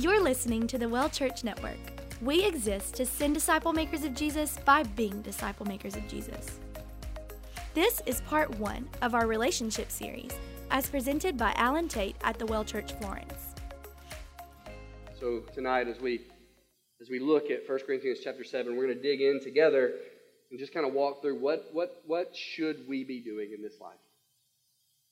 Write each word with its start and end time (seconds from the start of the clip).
You're 0.00 0.22
listening 0.22 0.66
to 0.68 0.78
the 0.78 0.88
Well 0.88 1.10
Church 1.10 1.44
Network. 1.44 1.76
We 2.22 2.42
exist 2.46 2.94
to 2.94 3.04
send 3.04 3.34
disciple 3.34 3.74
makers 3.74 4.02
of 4.02 4.14
Jesus 4.14 4.56
by 4.64 4.82
being 4.82 5.20
disciple 5.20 5.66
makers 5.66 5.94
of 5.94 6.08
Jesus. 6.08 6.58
This 7.74 8.00
is 8.06 8.22
part 8.22 8.48
one 8.58 8.88
of 9.02 9.14
our 9.14 9.26
relationship 9.26 9.90
series, 9.90 10.30
as 10.70 10.88
presented 10.88 11.36
by 11.36 11.52
Alan 11.54 11.86
Tate 11.86 12.16
at 12.24 12.38
the 12.38 12.46
Well 12.46 12.64
Church 12.64 12.94
Florence. 12.94 13.54
So 15.20 15.40
tonight, 15.52 15.86
as 15.86 16.00
we 16.00 16.22
as 17.02 17.10
we 17.10 17.18
look 17.18 17.50
at 17.50 17.68
1 17.68 17.80
Corinthians 17.86 18.20
chapter 18.24 18.42
7, 18.42 18.74
we're 18.74 18.86
going 18.86 18.96
to 18.96 19.02
dig 19.02 19.20
in 19.20 19.38
together 19.42 19.92
and 20.50 20.58
just 20.58 20.72
kind 20.72 20.86
of 20.86 20.94
walk 20.94 21.20
through 21.20 21.38
what, 21.38 21.66
what, 21.74 22.00
what 22.06 22.34
should 22.34 22.88
we 22.88 23.04
be 23.04 23.20
doing 23.20 23.50
in 23.54 23.60
this 23.60 23.78
life 23.82 24.00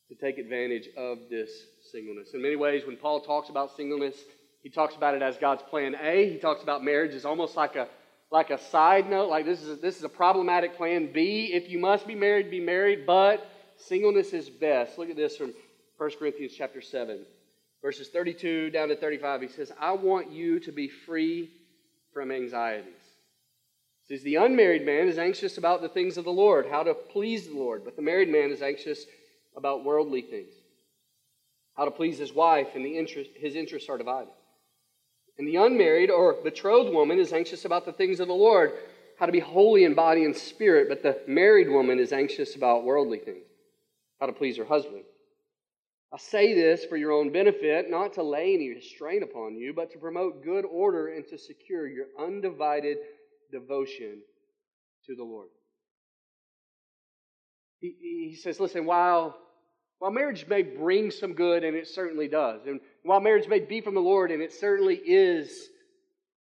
to 0.08 0.14
take 0.14 0.38
advantage 0.38 0.88
of 0.96 1.18
this 1.28 1.50
singleness. 1.92 2.30
In 2.32 2.40
many 2.40 2.56
ways, 2.56 2.86
when 2.86 2.96
Paul 2.96 3.20
talks 3.20 3.50
about 3.50 3.76
singleness, 3.76 4.16
he 4.62 4.70
talks 4.70 4.94
about 4.94 5.14
it 5.14 5.22
as 5.22 5.36
God's 5.36 5.62
plan 5.62 5.94
A. 6.00 6.30
He 6.30 6.38
talks 6.38 6.62
about 6.62 6.84
marriage 6.84 7.14
as 7.14 7.24
almost 7.24 7.56
like 7.56 7.76
a, 7.76 7.88
like 8.30 8.50
a 8.50 8.58
side 8.58 9.08
note, 9.08 9.28
like 9.28 9.44
this 9.44 9.62
is, 9.62 9.70
a, 9.70 9.76
this 9.76 9.96
is 9.96 10.04
a 10.04 10.08
problematic 10.08 10.76
plan 10.76 11.12
B. 11.12 11.52
If 11.52 11.70
you 11.70 11.78
must 11.78 12.06
be 12.06 12.14
married, 12.14 12.50
be 12.50 12.60
married, 12.60 13.06
but 13.06 13.48
singleness 13.76 14.32
is 14.32 14.50
best. 14.50 14.98
Look 14.98 15.10
at 15.10 15.16
this 15.16 15.36
from 15.36 15.54
1 15.96 16.10
Corinthians 16.18 16.52
chapter 16.56 16.80
7, 16.80 17.24
verses 17.82 18.08
32 18.08 18.70
down 18.70 18.88
to 18.88 18.96
35. 18.96 19.42
He 19.42 19.48
says, 19.48 19.72
I 19.80 19.92
want 19.92 20.30
you 20.30 20.60
to 20.60 20.72
be 20.72 20.88
free 20.88 21.50
from 22.12 22.30
anxieties. 22.30 22.92
He 24.06 24.16
says, 24.16 24.24
The 24.24 24.36
unmarried 24.36 24.84
man 24.84 25.08
is 25.08 25.18
anxious 25.18 25.56
about 25.56 25.82
the 25.82 25.88
things 25.88 26.16
of 26.16 26.24
the 26.24 26.32
Lord, 26.32 26.66
how 26.68 26.82
to 26.82 26.94
please 26.94 27.46
the 27.46 27.54
Lord, 27.54 27.84
but 27.84 27.96
the 27.96 28.02
married 28.02 28.28
man 28.28 28.50
is 28.50 28.62
anxious 28.62 29.04
about 29.56 29.84
worldly 29.84 30.22
things, 30.22 30.52
how 31.74 31.84
to 31.84 31.90
please 31.90 32.18
his 32.18 32.32
wife, 32.32 32.68
and 32.74 32.84
the 32.84 32.98
interest, 32.98 33.30
his 33.36 33.54
interests 33.54 33.88
are 33.88 33.98
divided. 33.98 34.32
And 35.38 35.46
the 35.46 35.56
unmarried 35.56 36.10
or 36.10 36.34
betrothed 36.34 36.92
woman 36.92 37.18
is 37.18 37.32
anxious 37.32 37.64
about 37.64 37.84
the 37.84 37.92
things 37.92 38.18
of 38.18 38.26
the 38.28 38.34
Lord, 38.34 38.72
how 39.18 39.26
to 39.26 39.32
be 39.32 39.40
holy 39.40 39.84
in 39.84 39.94
body 39.94 40.24
and 40.24 40.36
spirit, 40.36 40.88
but 40.88 41.02
the 41.02 41.20
married 41.26 41.68
woman 41.68 41.98
is 41.98 42.12
anxious 42.12 42.56
about 42.56 42.84
worldly 42.84 43.18
things, 43.18 43.46
how 44.20 44.26
to 44.26 44.32
please 44.32 44.56
her 44.56 44.64
husband. 44.64 45.04
I 46.12 46.16
say 46.16 46.54
this 46.54 46.84
for 46.86 46.96
your 46.96 47.12
own 47.12 47.30
benefit, 47.30 47.90
not 47.90 48.14
to 48.14 48.22
lay 48.22 48.54
any 48.54 48.70
restraint 48.70 49.22
upon 49.22 49.56
you, 49.56 49.74
but 49.74 49.92
to 49.92 49.98
promote 49.98 50.42
good 50.42 50.64
order 50.64 51.08
and 51.08 51.26
to 51.28 51.36
secure 51.36 51.86
your 51.86 52.06
undivided 52.18 52.96
devotion 53.52 54.22
to 55.06 55.14
the 55.14 55.24
Lord. 55.24 55.48
He, 57.80 57.94
he 58.00 58.36
says, 58.36 58.58
listen, 58.58 58.86
while, 58.86 59.36
while 59.98 60.10
marriage 60.10 60.46
may 60.48 60.62
bring 60.62 61.10
some 61.10 61.34
good, 61.34 61.62
and 61.62 61.76
it 61.76 61.86
certainly 61.86 62.26
does, 62.26 62.66
and 62.66 62.80
while 63.02 63.20
marriage 63.20 63.48
may 63.48 63.60
be 63.60 63.80
from 63.80 63.94
the 63.94 64.00
Lord, 64.00 64.30
and 64.30 64.42
it 64.42 64.52
certainly 64.52 64.96
is, 64.96 65.68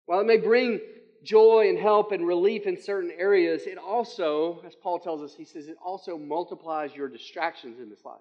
while 0.06 0.20
it 0.20 0.26
may 0.26 0.36
bring 0.36 0.80
joy 1.24 1.68
and 1.68 1.78
help 1.78 2.12
and 2.12 2.26
relief 2.26 2.66
in 2.66 2.80
certain 2.80 3.10
areas, 3.18 3.62
it 3.66 3.78
also, 3.78 4.62
as 4.66 4.74
Paul 4.74 4.98
tells 4.98 5.22
us, 5.22 5.34
he 5.34 5.44
says, 5.44 5.66
it 5.66 5.76
also 5.84 6.18
multiplies 6.18 6.94
your 6.94 7.08
distractions 7.08 7.78
in 7.80 7.88
this 7.88 8.04
life. 8.04 8.20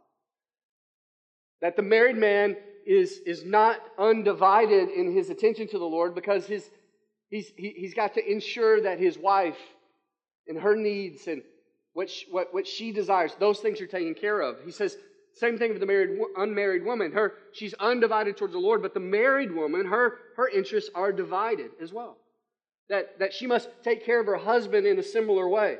That 1.62 1.76
the 1.76 1.82
married 1.82 2.18
man 2.18 2.58
is, 2.86 3.20
is 3.26 3.46
not 3.46 3.80
undivided 3.98 4.90
in 4.90 5.14
his 5.14 5.30
attention 5.30 5.68
to 5.70 5.80
the 5.80 5.86
Lord 5.86 6.16
because 6.16 6.46
his, 6.46 6.70
he's, 7.30 7.52
he, 7.56 7.74
he's 7.78 7.94
got 7.94 8.14
to 8.16 8.32
ensure 8.32 8.82
that 8.82 9.00
his 9.00 9.18
wife 9.18 9.58
and 10.48 10.60
her 10.60 10.76
needs 10.76 11.28
and 11.28 11.42
what 11.94 12.10
she, 12.10 12.26
what, 12.32 12.54
what 12.54 12.68
she 12.68 12.92
desires, 12.92 13.36
those 13.40 13.60
things 13.60 13.80
are 13.80 13.88
taken 13.88 14.16
care 14.16 14.42
of. 14.42 14.58
He 14.66 14.72
says, 14.72 14.98
same 15.34 15.58
thing 15.58 15.72
with 15.72 15.80
the 15.80 15.86
married, 15.86 16.20
unmarried 16.38 16.86
woman. 16.86 17.12
Her, 17.12 17.34
she's 17.54 17.74
undivided 17.76 18.38
towards 18.38 18.54
the 18.54 18.60
Lord, 18.60 18.82
but 18.82 18.94
the 18.94 19.00
married 19.00 19.52
woman, 19.52 19.86
her, 19.88 20.20
her 20.38 20.48
interests 20.48 20.92
are 20.94 21.12
divided 21.12 21.72
as 21.82 21.92
well. 21.92 22.18
That, 22.90 23.20
that 23.20 23.34
she 23.34 23.48
must 23.48 23.70
take 23.84 24.06
care 24.06 24.20
of 24.20 24.28
her 24.28 24.38
husband 24.38 24.86
in 24.86 25.00
a 25.00 25.04
similar 25.04 25.50
way. 25.50 25.78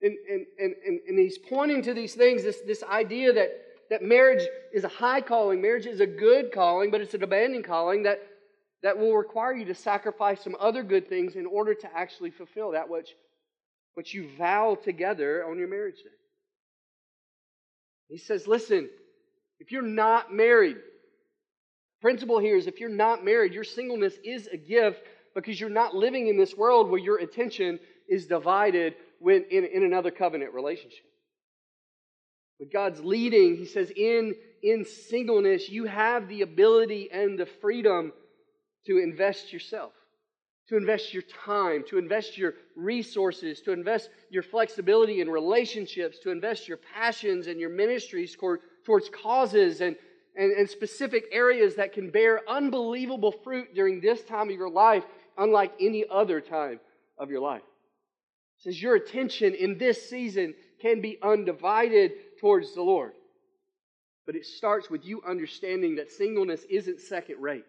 And, 0.00 0.16
and, 0.30 0.46
and, 0.58 0.74
and, 0.86 1.00
and 1.08 1.18
he's 1.18 1.38
pointing 1.38 1.82
to 1.82 1.94
these 1.94 2.14
things, 2.14 2.42
this, 2.42 2.60
this 2.66 2.82
idea 2.82 3.32
that 3.34 3.50
that 3.92 4.02
marriage 4.02 4.48
is 4.72 4.84
a 4.84 4.88
high 4.88 5.20
calling, 5.20 5.60
marriage 5.60 5.84
is 5.84 6.00
a 6.00 6.06
good 6.06 6.50
calling, 6.50 6.90
but 6.90 7.02
it's 7.02 7.12
a 7.12 7.18
demanding 7.18 7.62
calling 7.62 8.04
that, 8.04 8.22
that 8.82 8.96
will 8.96 9.14
require 9.14 9.52
you 9.52 9.66
to 9.66 9.74
sacrifice 9.74 10.42
some 10.42 10.56
other 10.58 10.82
good 10.82 11.10
things 11.10 11.36
in 11.36 11.44
order 11.44 11.74
to 11.74 11.94
actually 11.94 12.30
fulfill 12.30 12.70
that 12.70 12.88
which, 12.88 13.10
which 13.92 14.14
you 14.14 14.30
vow 14.38 14.78
together 14.82 15.44
on 15.44 15.58
your 15.58 15.68
marriage 15.68 15.96
day. 15.96 16.21
He 18.12 18.18
says, 18.18 18.46
listen, 18.46 18.90
if 19.58 19.72
you're 19.72 19.80
not 19.80 20.34
married, 20.34 20.76
principle 22.02 22.38
here 22.38 22.58
is 22.58 22.66
if 22.66 22.78
you're 22.78 22.90
not 22.90 23.24
married, 23.24 23.54
your 23.54 23.64
singleness 23.64 24.12
is 24.22 24.48
a 24.48 24.58
gift 24.58 25.02
because 25.34 25.58
you're 25.58 25.70
not 25.70 25.94
living 25.94 26.28
in 26.28 26.36
this 26.36 26.54
world 26.54 26.90
where 26.90 27.00
your 27.00 27.16
attention 27.16 27.80
is 28.06 28.26
divided 28.26 28.96
when, 29.18 29.46
in, 29.50 29.64
in 29.64 29.82
another 29.82 30.10
covenant 30.10 30.52
relationship. 30.52 31.06
With 32.60 32.70
God's 32.70 33.00
leading, 33.00 33.56
he 33.56 33.64
says, 33.64 33.90
in, 33.96 34.34
in 34.62 34.84
singleness, 34.84 35.70
you 35.70 35.86
have 35.86 36.28
the 36.28 36.42
ability 36.42 37.08
and 37.10 37.38
the 37.38 37.46
freedom 37.46 38.12
to 38.88 38.98
invest 38.98 39.54
yourself, 39.54 39.94
to 40.68 40.76
invest 40.76 41.12
your 41.12 41.24
time, 41.44 41.84
to 41.88 41.98
invest 41.98 42.38
your 42.38 42.54
resources, 42.76 43.60
to 43.62 43.72
invest 43.72 44.10
your 44.30 44.42
flexibility 44.42 45.20
in 45.20 45.28
relationships, 45.28 46.18
to 46.20 46.30
invest 46.30 46.68
your 46.68 46.78
passions 46.94 47.46
and 47.46 47.58
your 47.58 47.70
ministries 47.70 48.34
toward, 48.34 48.60
towards 48.84 49.08
causes 49.08 49.80
and, 49.80 49.96
and, 50.36 50.52
and 50.52 50.70
specific 50.70 51.24
areas 51.32 51.74
that 51.76 51.92
can 51.92 52.10
bear 52.10 52.48
unbelievable 52.48 53.32
fruit 53.32 53.74
during 53.74 54.00
this 54.00 54.22
time 54.22 54.50
of 54.50 54.56
your 54.56 54.70
life, 54.70 55.04
unlike 55.36 55.72
any 55.80 56.04
other 56.10 56.40
time 56.40 56.78
of 57.18 57.30
your 57.30 57.40
life. 57.40 57.62
It 58.58 58.62
says 58.62 58.82
your 58.82 58.94
attention 58.94 59.54
in 59.54 59.78
this 59.78 60.08
season 60.08 60.54
can 60.80 61.00
be 61.00 61.18
undivided 61.22 62.12
towards 62.40 62.74
the 62.74 62.82
Lord. 62.82 63.12
But 64.26 64.36
it 64.36 64.46
starts 64.46 64.88
with 64.88 65.04
you 65.04 65.22
understanding 65.26 65.96
that 65.96 66.12
singleness 66.12 66.62
isn't 66.70 67.00
second 67.00 67.40
rate. 67.40 67.64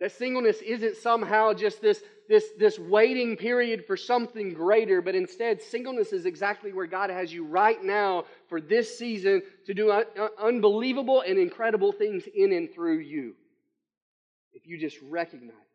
That 0.00 0.12
singleness 0.12 0.60
isn't 0.60 0.96
somehow 0.96 1.54
just 1.54 1.80
this, 1.80 2.02
this, 2.28 2.44
this 2.58 2.78
waiting 2.78 3.36
period 3.36 3.86
for 3.86 3.96
something 3.96 4.52
greater, 4.52 5.00
but 5.00 5.14
instead, 5.14 5.62
singleness 5.62 6.12
is 6.12 6.26
exactly 6.26 6.72
where 6.72 6.86
God 6.86 7.08
has 7.08 7.32
you 7.32 7.44
right 7.44 7.82
now 7.82 8.24
for 8.48 8.60
this 8.60 8.98
season 8.98 9.42
to 9.64 9.74
do 9.74 9.90
un- 9.90 10.04
unbelievable 10.38 11.22
and 11.22 11.38
incredible 11.38 11.92
things 11.92 12.24
in 12.34 12.52
and 12.52 12.72
through 12.74 12.98
you. 12.98 13.34
If 14.52 14.66
you 14.66 14.78
just 14.78 14.98
recognize 15.02 15.54
it, 15.54 15.66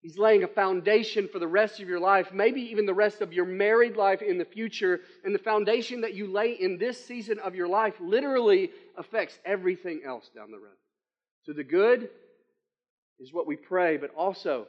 He's 0.00 0.16
laying 0.16 0.44
a 0.44 0.48
foundation 0.48 1.28
for 1.28 1.40
the 1.40 1.48
rest 1.48 1.80
of 1.80 1.88
your 1.88 1.98
life, 1.98 2.32
maybe 2.32 2.60
even 2.60 2.86
the 2.86 2.94
rest 2.94 3.20
of 3.20 3.32
your 3.32 3.44
married 3.44 3.96
life 3.96 4.22
in 4.22 4.38
the 4.38 4.44
future. 4.44 5.00
And 5.24 5.34
the 5.34 5.40
foundation 5.40 6.02
that 6.02 6.14
you 6.14 6.30
lay 6.30 6.52
in 6.52 6.78
this 6.78 7.04
season 7.04 7.40
of 7.40 7.56
your 7.56 7.66
life 7.66 7.94
literally 8.00 8.70
affects 8.96 9.38
everything 9.44 10.02
else 10.06 10.30
down 10.34 10.52
the 10.52 10.58
road. 10.58 10.76
So 11.42 11.52
the 11.52 11.64
good 11.64 12.10
is 13.20 13.32
what 13.32 13.46
we 13.46 13.56
pray, 13.56 13.96
but 13.96 14.10
also 14.16 14.66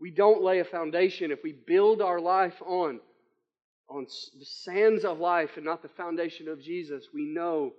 we 0.00 0.10
don't 0.10 0.42
lay 0.42 0.60
a 0.60 0.64
foundation 0.64 1.30
if 1.30 1.42
we 1.42 1.52
build 1.52 2.02
our 2.02 2.20
life 2.20 2.60
on 2.64 3.00
on 3.88 4.06
the 4.38 4.44
sands 4.44 5.04
of 5.04 5.20
life 5.20 5.50
and 5.56 5.64
not 5.64 5.80
the 5.80 5.88
foundation 5.88 6.48
of 6.48 6.60
Jesus, 6.60 7.06
we 7.14 7.24
know 7.24 7.72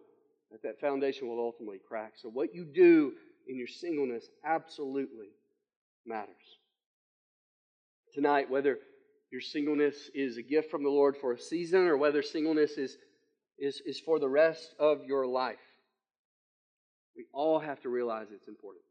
that 0.52 0.64
that 0.64 0.80
foundation 0.80 1.28
will 1.28 1.40
ultimately 1.40 1.80
crack. 1.86 2.14
So 2.16 2.30
what 2.30 2.56
you 2.56 2.64
do 2.64 3.14
in 3.48 3.58
your 3.58 3.68
singleness 3.68 4.30
absolutely 4.46 5.28
matters. 6.06 6.36
Tonight, 8.14 8.50
whether 8.50 8.80
your 9.32 9.42
singleness 9.42 10.10
is 10.16 10.38
a 10.38 10.42
gift 10.42 10.72
from 10.72 10.84
the 10.84 10.90
Lord 10.90 11.18
for 11.18 11.34
a 11.34 11.40
season 11.40 11.88
or 11.88 11.98
whether 11.98 12.22
singleness 12.22 12.78
is, 12.78 12.98
is, 13.60 13.82
is 13.86 14.00
for 14.00 14.20
the 14.20 14.30
rest 14.30 14.74
of 14.80 15.04
your 15.06 15.28
life, 15.28 15.58
we 17.16 17.26
all 17.34 17.60
have 17.60 17.82
to 17.82 17.90
realize 17.90 18.28
its 18.32 18.48
importance. 18.48 18.86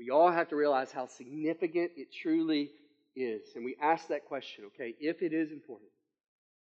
We 0.00 0.08
all 0.08 0.30
have 0.32 0.48
to 0.48 0.56
realize 0.56 0.90
how 0.90 1.06
significant 1.06 1.90
it 1.94 2.08
truly 2.22 2.70
is. 3.14 3.42
And 3.54 3.66
we 3.66 3.76
ask 3.82 4.08
that 4.08 4.24
question, 4.24 4.64
okay, 4.68 4.94
if 4.98 5.20
it 5.20 5.34
is 5.34 5.52
important, 5.52 5.90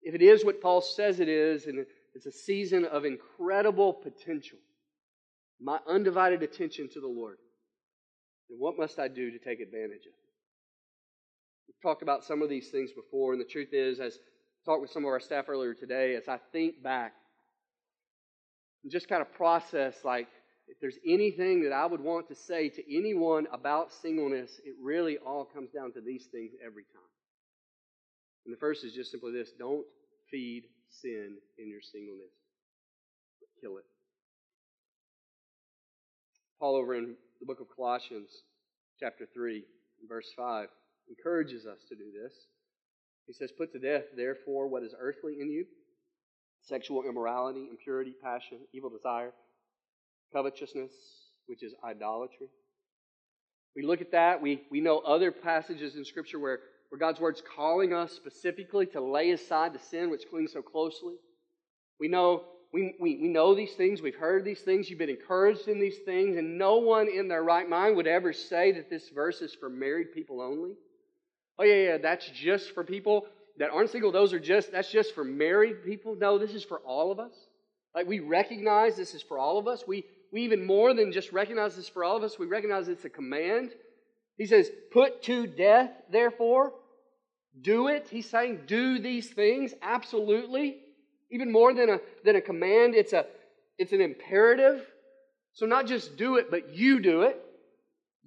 if 0.00 0.14
it 0.14 0.22
is 0.22 0.44
what 0.44 0.62
Paul 0.62 0.80
says 0.80 1.18
it 1.18 1.28
is, 1.28 1.66
and 1.66 1.84
it's 2.14 2.26
a 2.26 2.32
season 2.32 2.84
of 2.84 3.04
incredible 3.04 3.92
potential, 3.92 4.58
my 5.60 5.80
undivided 5.88 6.44
attention 6.44 6.88
to 6.92 7.00
the 7.00 7.08
Lord, 7.08 7.38
then 8.48 8.58
what 8.60 8.78
must 8.78 9.00
I 9.00 9.08
do 9.08 9.32
to 9.32 9.38
take 9.38 9.58
advantage 9.58 10.06
of 10.06 10.12
it? 10.12 10.26
We've 11.66 11.82
talked 11.82 12.02
about 12.02 12.22
some 12.22 12.42
of 12.42 12.48
these 12.48 12.68
things 12.68 12.92
before, 12.92 13.32
and 13.32 13.40
the 13.40 13.44
truth 13.44 13.70
is, 13.72 13.98
as 13.98 14.14
I 14.14 14.70
talked 14.70 14.82
with 14.82 14.92
some 14.92 15.04
of 15.04 15.08
our 15.08 15.18
staff 15.18 15.48
earlier 15.48 15.74
today, 15.74 16.14
as 16.14 16.28
I 16.28 16.38
think 16.52 16.80
back 16.80 17.12
and 18.84 18.92
just 18.92 19.08
kind 19.08 19.20
of 19.20 19.32
process, 19.32 19.96
like, 20.04 20.28
if 20.68 20.80
there's 20.80 20.98
anything 21.06 21.62
that 21.62 21.72
I 21.72 21.86
would 21.86 22.00
want 22.00 22.28
to 22.28 22.34
say 22.34 22.68
to 22.68 22.96
anyone 22.96 23.46
about 23.52 23.92
singleness, 23.92 24.60
it 24.64 24.74
really 24.82 25.18
all 25.18 25.44
comes 25.44 25.70
down 25.70 25.92
to 25.92 26.00
these 26.00 26.26
things 26.26 26.52
every 26.64 26.84
time. 26.84 27.02
And 28.44 28.52
the 28.52 28.58
first 28.58 28.84
is 28.84 28.92
just 28.92 29.10
simply 29.10 29.32
this 29.32 29.50
don't 29.58 29.86
feed 30.30 30.64
sin 30.88 31.36
in 31.58 31.68
your 31.68 31.80
singleness, 31.80 32.32
but 33.40 33.48
kill 33.60 33.78
it. 33.78 33.84
Paul 36.58 36.76
over 36.76 36.94
in 36.94 37.14
the 37.40 37.46
book 37.46 37.60
of 37.60 37.66
Colossians, 37.74 38.30
chapter 38.98 39.26
3, 39.32 39.62
verse 40.08 40.32
5, 40.36 40.68
encourages 41.08 41.66
us 41.66 41.78
to 41.88 41.94
do 41.94 42.10
this. 42.12 42.32
He 43.26 43.32
says, 43.32 43.50
Put 43.56 43.72
to 43.72 43.78
death, 43.78 44.04
therefore, 44.16 44.68
what 44.68 44.82
is 44.82 44.94
earthly 44.98 45.36
in 45.40 45.50
you 45.50 45.66
sexual 46.62 47.04
immorality, 47.08 47.68
impurity, 47.70 48.12
passion, 48.20 48.58
evil 48.72 48.90
desire, 48.90 49.32
covetousness, 50.36 50.92
which 51.46 51.62
is 51.62 51.72
idolatry. 51.82 52.48
We 53.74 53.82
look 53.82 54.02
at 54.02 54.12
that. 54.12 54.42
We, 54.42 54.62
we 54.70 54.80
know 54.80 54.98
other 54.98 55.32
passages 55.32 55.96
in 55.96 56.04
Scripture 56.04 56.38
where, 56.38 56.60
where 56.90 56.98
God's 56.98 57.20
Word's 57.20 57.42
calling 57.56 57.94
us 57.94 58.12
specifically 58.12 58.86
to 58.86 59.00
lay 59.00 59.30
aside 59.30 59.72
the 59.72 59.78
sin 59.78 60.10
which 60.10 60.28
clings 60.28 60.52
so 60.52 60.60
closely. 60.60 61.14
We 61.98 62.08
know, 62.08 62.44
we, 62.72 62.94
we, 63.00 63.16
we 63.16 63.28
know 63.28 63.54
these 63.54 63.72
things. 63.72 64.02
We've 64.02 64.14
heard 64.14 64.44
these 64.44 64.60
things. 64.60 64.90
You've 64.90 64.98
been 64.98 65.08
encouraged 65.08 65.68
in 65.68 65.80
these 65.80 65.98
things. 66.04 66.36
And 66.36 66.58
no 66.58 66.76
one 66.76 67.08
in 67.08 67.28
their 67.28 67.42
right 67.42 67.68
mind 67.68 67.96
would 67.96 68.06
ever 68.06 68.34
say 68.34 68.72
that 68.72 68.90
this 68.90 69.08
verse 69.08 69.40
is 69.40 69.54
for 69.54 69.70
married 69.70 70.12
people 70.12 70.42
only. 70.42 70.72
Oh, 71.58 71.64
yeah, 71.64 71.92
yeah, 71.92 71.98
that's 71.98 72.28
just 72.30 72.72
for 72.72 72.84
people 72.84 73.26
that 73.58 73.70
aren't 73.70 73.88
single. 73.88 74.12
Those 74.12 74.34
are 74.34 74.40
just, 74.40 74.70
that's 74.72 74.90
just 74.90 75.14
for 75.14 75.24
married 75.24 75.82
people. 75.82 76.14
No, 76.14 76.36
this 76.36 76.52
is 76.52 76.62
for 76.62 76.78
all 76.80 77.10
of 77.10 77.20
us. 77.20 77.32
Like 77.96 78.06
we 78.06 78.20
recognize 78.20 78.94
this 78.94 79.14
is 79.14 79.22
for 79.22 79.38
all 79.38 79.58
of 79.58 79.66
us. 79.66 79.84
We, 79.88 80.04
we 80.32 80.42
even 80.42 80.66
more 80.66 80.94
than 80.94 81.12
just 81.12 81.32
recognize 81.32 81.76
this 81.76 81.88
for 81.88 82.04
all 82.04 82.16
of 82.16 82.22
us, 82.22 82.38
we 82.38 82.46
recognize 82.46 82.88
it's 82.88 83.04
a 83.04 83.10
command. 83.10 83.70
He 84.36 84.46
says, 84.46 84.70
Put 84.92 85.22
to 85.24 85.46
death, 85.46 85.90
therefore. 86.10 86.72
Do 87.60 87.88
it. 87.88 88.08
He's 88.10 88.28
saying, 88.28 88.60
Do 88.66 88.98
these 88.98 89.30
things. 89.30 89.74
Absolutely. 89.82 90.78
Even 91.30 91.50
more 91.50 91.72
than 91.74 91.88
a, 91.88 92.00
than 92.24 92.36
a 92.36 92.40
command, 92.40 92.94
it's, 92.94 93.12
a, 93.12 93.26
it's 93.78 93.92
an 93.92 94.00
imperative. 94.00 94.84
So, 95.54 95.66
not 95.66 95.86
just 95.86 96.16
do 96.16 96.36
it, 96.36 96.50
but 96.50 96.74
you 96.74 97.00
do 97.00 97.22
it. 97.22 97.42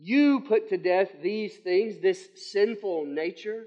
You 0.01 0.39
put 0.41 0.69
to 0.69 0.77
death 0.77 1.09
these 1.21 1.57
things, 1.57 2.01
this 2.01 2.27
sinful 2.51 3.05
nature. 3.05 3.65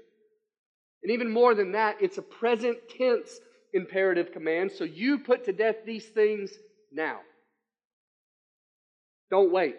And 1.03 1.11
even 1.11 1.31
more 1.31 1.53
than 1.53 1.73
that, 1.73 1.97
it's 2.01 2.17
a 2.17 2.21
present 2.21 2.77
tense 2.97 3.39
imperative 3.73 4.31
command. 4.31 4.71
So 4.71 4.83
you 4.83 5.19
put 5.19 5.45
to 5.45 5.53
death 5.53 5.77
these 5.85 6.05
things 6.05 6.51
now. 6.91 7.19
Don't 9.29 9.51
wait. 9.51 9.77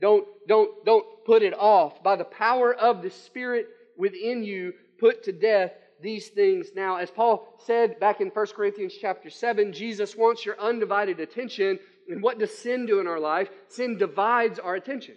Don't, 0.00 0.26
don't, 0.48 0.84
don't 0.84 1.06
put 1.24 1.42
it 1.42 1.54
off. 1.54 2.02
By 2.02 2.16
the 2.16 2.24
power 2.24 2.74
of 2.74 3.02
the 3.02 3.10
Spirit 3.10 3.68
within 3.96 4.42
you, 4.42 4.74
put 4.98 5.22
to 5.24 5.32
death 5.32 5.72
these 6.00 6.28
things 6.28 6.68
now. 6.74 6.96
As 6.96 7.10
Paul 7.10 7.46
said 7.64 8.00
back 8.00 8.20
in 8.20 8.28
1 8.28 8.46
Corinthians 8.48 8.94
chapter 9.00 9.30
7, 9.30 9.72
Jesus 9.72 10.16
wants 10.16 10.44
your 10.44 10.60
undivided 10.60 11.20
attention. 11.20 11.78
And 12.08 12.22
what 12.22 12.38
does 12.38 12.56
sin 12.56 12.86
do 12.86 13.00
in 13.00 13.06
our 13.06 13.20
life? 13.20 13.48
Sin 13.68 13.96
divides 13.96 14.58
our 14.58 14.74
attention. 14.74 15.14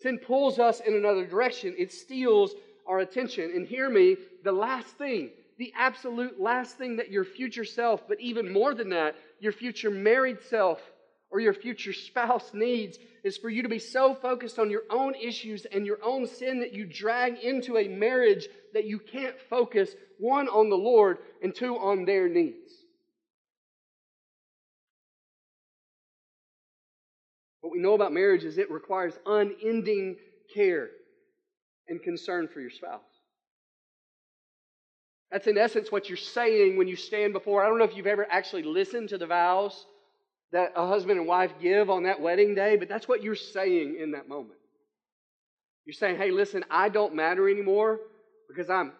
Sin 0.00 0.18
pulls 0.18 0.58
us 0.58 0.80
in 0.80 0.94
another 0.94 1.24
direction. 1.24 1.74
It 1.78 1.92
steals 1.92 2.54
our 2.86 2.98
attention. 2.98 3.52
And 3.54 3.66
hear 3.66 3.88
me, 3.88 4.16
the 4.42 4.52
last 4.52 4.88
thing, 4.98 5.30
the 5.58 5.72
absolute 5.78 6.40
last 6.40 6.76
thing 6.76 6.96
that 6.96 7.12
your 7.12 7.24
future 7.24 7.64
self, 7.64 8.08
but 8.08 8.20
even 8.20 8.52
more 8.52 8.74
than 8.74 8.90
that, 8.90 9.14
your 9.38 9.52
future 9.52 9.90
married 9.90 10.38
self 10.50 10.80
or 11.32 11.40
your 11.40 11.54
future 11.54 11.92
spouse 11.92 12.50
needs 12.54 12.98
is 13.24 13.36
for 13.36 13.48
you 13.48 13.62
to 13.62 13.68
be 13.68 13.78
so 13.78 14.14
focused 14.14 14.58
on 14.58 14.70
your 14.70 14.82
own 14.90 15.14
issues 15.14 15.64
and 15.64 15.86
your 15.86 15.98
own 16.04 16.26
sin 16.26 16.60
that 16.60 16.74
you 16.74 16.84
drag 16.84 17.38
into 17.38 17.78
a 17.78 17.88
marriage 17.88 18.46
that 18.74 18.84
you 18.84 18.98
can't 18.98 19.36
focus, 19.48 19.94
one, 20.18 20.48
on 20.48 20.68
the 20.68 20.76
Lord, 20.76 21.18
and 21.42 21.54
two, 21.54 21.76
on 21.76 22.04
their 22.04 22.28
needs. 22.28 22.70
What 27.62 27.72
we 27.72 27.78
know 27.78 27.94
about 27.94 28.12
marriage 28.12 28.44
is 28.44 28.58
it 28.58 28.70
requires 28.70 29.14
unending 29.24 30.16
care 30.52 30.88
and 31.88 32.02
concern 32.02 32.48
for 32.48 32.60
your 32.60 32.70
spouse. 32.70 33.00
That's 35.30 35.46
in 35.46 35.56
essence 35.56 35.90
what 35.90 36.08
you're 36.08 36.18
saying 36.18 36.76
when 36.76 36.88
you 36.88 36.96
stand 36.96 37.32
before. 37.32 37.64
I 37.64 37.68
don't 37.68 37.78
know 37.78 37.84
if 37.84 37.96
you've 37.96 38.06
ever 38.06 38.26
actually 38.28 38.64
listened 38.64 39.10
to 39.10 39.18
the 39.18 39.26
vows 39.26 39.86
that 40.52 40.72
a 40.76 40.86
husband 40.86 41.18
and 41.18 41.26
wife 41.26 41.52
give 41.60 41.90
on 41.90 42.04
that 42.04 42.20
wedding 42.20 42.54
day, 42.54 42.76
but 42.76 42.88
that's 42.88 43.08
what 43.08 43.22
you're 43.22 43.34
saying 43.34 43.96
in 44.00 44.12
that 44.12 44.28
moment. 44.28 44.58
You're 45.84 45.94
saying, 45.94 46.16
hey, 46.16 46.30
listen, 46.30 46.64
I 46.70 46.88
don't 46.88 47.14
matter 47.14 47.48
anymore 47.48 47.98
because 48.48 48.70
I'm 48.70 48.92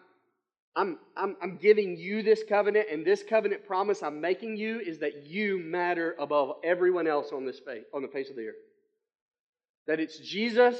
I'm, 0.75 0.97
I'm, 1.15 1.37
I'm 1.41 1.57
giving 1.57 1.97
you 1.97 2.23
this 2.23 2.41
covenant, 2.49 2.87
and 2.91 3.05
this 3.05 3.21
covenant 3.21 3.67
promise 3.67 4.01
I'm 4.01 4.19
making 4.19 4.57
you 4.57 4.79
is 4.79 4.99
that 4.99 5.27
you 5.27 5.59
matter 5.59 6.15
above 6.17 6.53
everyone 6.63 7.05
else 7.05 7.31
on 7.31 7.45
this 7.45 7.59
face, 7.59 7.83
on 7.93 8.01
the 8.01 8.07
face 8.07 8.31
of 8.31 8.35
the 8.35 8.47
earth. 8.47 8.55
That 9.85 9.99
it's 9.99 10.17
Jesus 10.17 10.75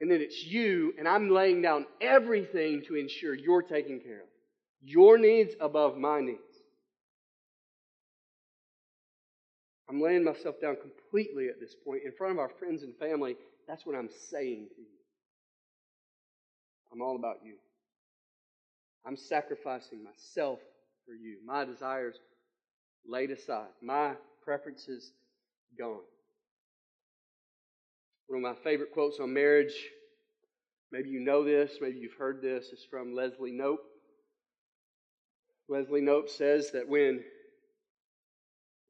and 0.00 0.10
then 0.10 0.20
it's 0.20 0.44
you, 0.44 0.92
and 0.98 1.06
I'm 1.06 1.30
laying 1.30 1.62
down 1.62 1.86
everything 2.00 2.82
to 2.88 2.96
ensure 2.96 3.34
you're 3.34 3.62
taken 3.62 4.00
care 4.00 4.22
of. 4.22 4.28
Your 4.82 5.16
needs 5.16 5.54
above 5.60 5.96
my 5.96 6.20
needs. 6.20 6.40
I'm 9.88 10.00
laying 10.00 10.24
myself 10.24 10.60
down 10.60 10.76
completely 10.76 11.48
at 11.48 11.60
this 11.60 11.74
point 11.84 12.02
in 12.04 12.12
front 12.12 12.32
of 12.32 12.38
our 12.38 12.48
friends 12.48 12.82
and 12.82 12.96
family. 12.96 13.36
That's 13.68 13.84
what 13.84 13.96
I'm 13.96 14.08
saying 14.30 14.68
to 14.74 14.80
you. 14.80 14.86
I'm 16.92 17.02
all 17.02 17.16
about 17.16 17.38
you. 17.44 17.54
I'm 19.06 19.16
sacrificing 19.16 20.02
myself 20.02 20.60
for 21.04 21.12
you. 21.12 21.38
My 21.44 21.64
desires 21.64 22.16
laid 23.06 23.30
aside, 23.30 23.68
my 23.82 24.14
preferences 24.42 25.12
gone. 25.78 26.00
One 28.26 28.42
of 28.42 28.56
my 28.56 28.62
favorite 28.62 28.92
quotes 28.92 29.20
on 29.20 29.34
marriage, 29.34 29.74
maybe 30.90 31.10
you 31.10 31.20
know 31.20 31.44
this, 31.44 31.72
maybe 31.80 31.98
you've 31.98 32.14
heard 32.14 32.40
this, 32.40 32.66
is 32.66 32.86
from 32.90 33.14
Leslie 33.14 33.52
Knope. 33.52 33.84
Leslie 35.68 36.00
Knope 36.00 36.30
says 36.30 36.70
that 36.72 36.88
when, 36.88 37.22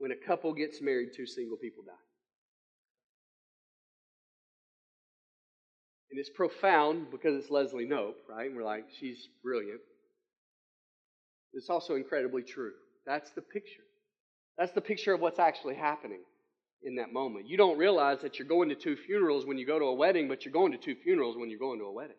when 0.05 0.13
a 0.13 0.27
couple 0.27 0.53
gets 0.53 0.83
married, 0.83 1.09
two 1.17 1.25
single 1.25 1.57
people 1.57 1.83
die. 1.83 1.93
And 6.11 6.21
it's 6.21 6.29
profound 6.29 7.11
because 7.11 7.35
it's 7.43 7.51
Leslie 7.51 7.87
Knope, 7.87 8.17
right? 8.29 8.47
And 8.47 8.55
we're 8.55 8.65
like, 8.65 8.85
she's 9.01 9.31
brilliant. 9.43 9.81
It's 11.55 11.71
also 11.71 11.95
incredibly 11.95 12.43
true. 12.43 12.73
That's 13.07 13.31
the 13.31 13.41
picture. 13.41 13.81
That's 14.59 14.73
the 14.73 14.83
picture 14.83 15.15
of 15.15 15.23
what's 15.23 15.39
actually 15.39 15.77
happening 15.77 16.21
in 16.83 16.97
that 16.97 17.11
moment. 17.11 17.49
You 17.49 17.57
don't 17.57 17.79
realize 17.79 18.21
that 18.21 18.39
you're 18.39 18.47
going 18.47 18.69
to 18.69 18.75
two 18.75 18.97
funerals 18.97 19.47
when 19.47 19.57
you 19.57 19.67
go 19.67 19.79
to 19.79 19.87
a 19.87 19.95
wedding, 19.95 20.29
but 20.29 20.45
you're 20.45 20.53
going 20.53 20.73
to 20.73 20.79
two 20.79 20.97
funerals 20.97 21.39
when 21.39 21.49
you're 21.49 21.59
going 21.59 21.79
to 21.79 21.87
a 21.87 21.93
wedding. 21.93 22.17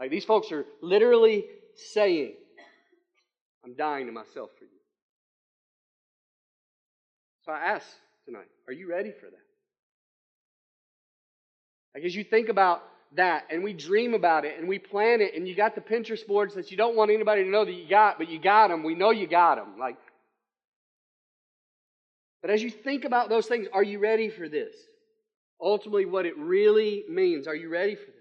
Like 0.00 0.10
these 0.10 0.24
folks 0.24 0.50
are 0.50 0.66
literally 0.82 1.44
saying, 1.92 2.34
I'm 3.64 3.76
dying 3.76 4.06
to 4.06 4.12
myself 4.12 4.50
for 4.58 4.64
you. 4.64 4.81
So 7.44 7.52
I 7.52 7.58
ask 7.58 7.86
tonight, 8.24 8.48
are 8.68 8.72
you 8.72 8.88
ready 8.88 9.10
for 9.10 9.26
that? 9.26 9.42
Like 11.94 12.04
as 12.04 12.14
you 12.14 12.24
think 12.24 12.48
about 12.48 12.82
that 13.16 13.44
and 13.50 13.62
we 13.62 13.72
dream 13.72 14.14
about 14.14 14.44
it 14.44 14.58
and 14.58 14.68
we 14.68 14.78
plan 14.78 15.20
it 15.20 15.34
and 15.34 15.46
you 15.46 15.54
got 15.54 15.74
the 15.74 15.80
Pinterest 15.80 16.26
boards 16.26 16.54
that 16.54 16.70
you 16.70 16.76
don't 16.76 16.96
want 16.96 17.10
anybody 17.10 17.44
to 17.44 17.50
know 17.50 17.64
that 17.64 17.72
you 17.72 17.88
got, 17.88 18.18
but 18.18 18.28
you 18.28 18.38
got 18.38 18.68
them. 18.68 18.82
We 18.82 18.94
know 18.94 19.10
you 19.10 19.26
got 19.26 19.56
them. 19.56 19.78
Like, 19.78 19.96
but 22.40 22.50
as 22.50 22.62
you 22.62 22.70
think 22.70 23.04
about 23.04 23.28
those 23.28 23.46
things, 23.46 23.68
are 23.72 23.82
you 23.82 23.98
ready 23.98 24.28
for 24.28 24.48
this? 24.48 24.74
Ultimately, 25.60 26.06
what 26.06 26.26
it 26.26 26.36
really 26.36 27.04
means. 27.08 27.46
Are 27.46 27.54
you 27.54 27.68
ready 27.68 27.94
for 27.94 28.06
this? 28.06 28.16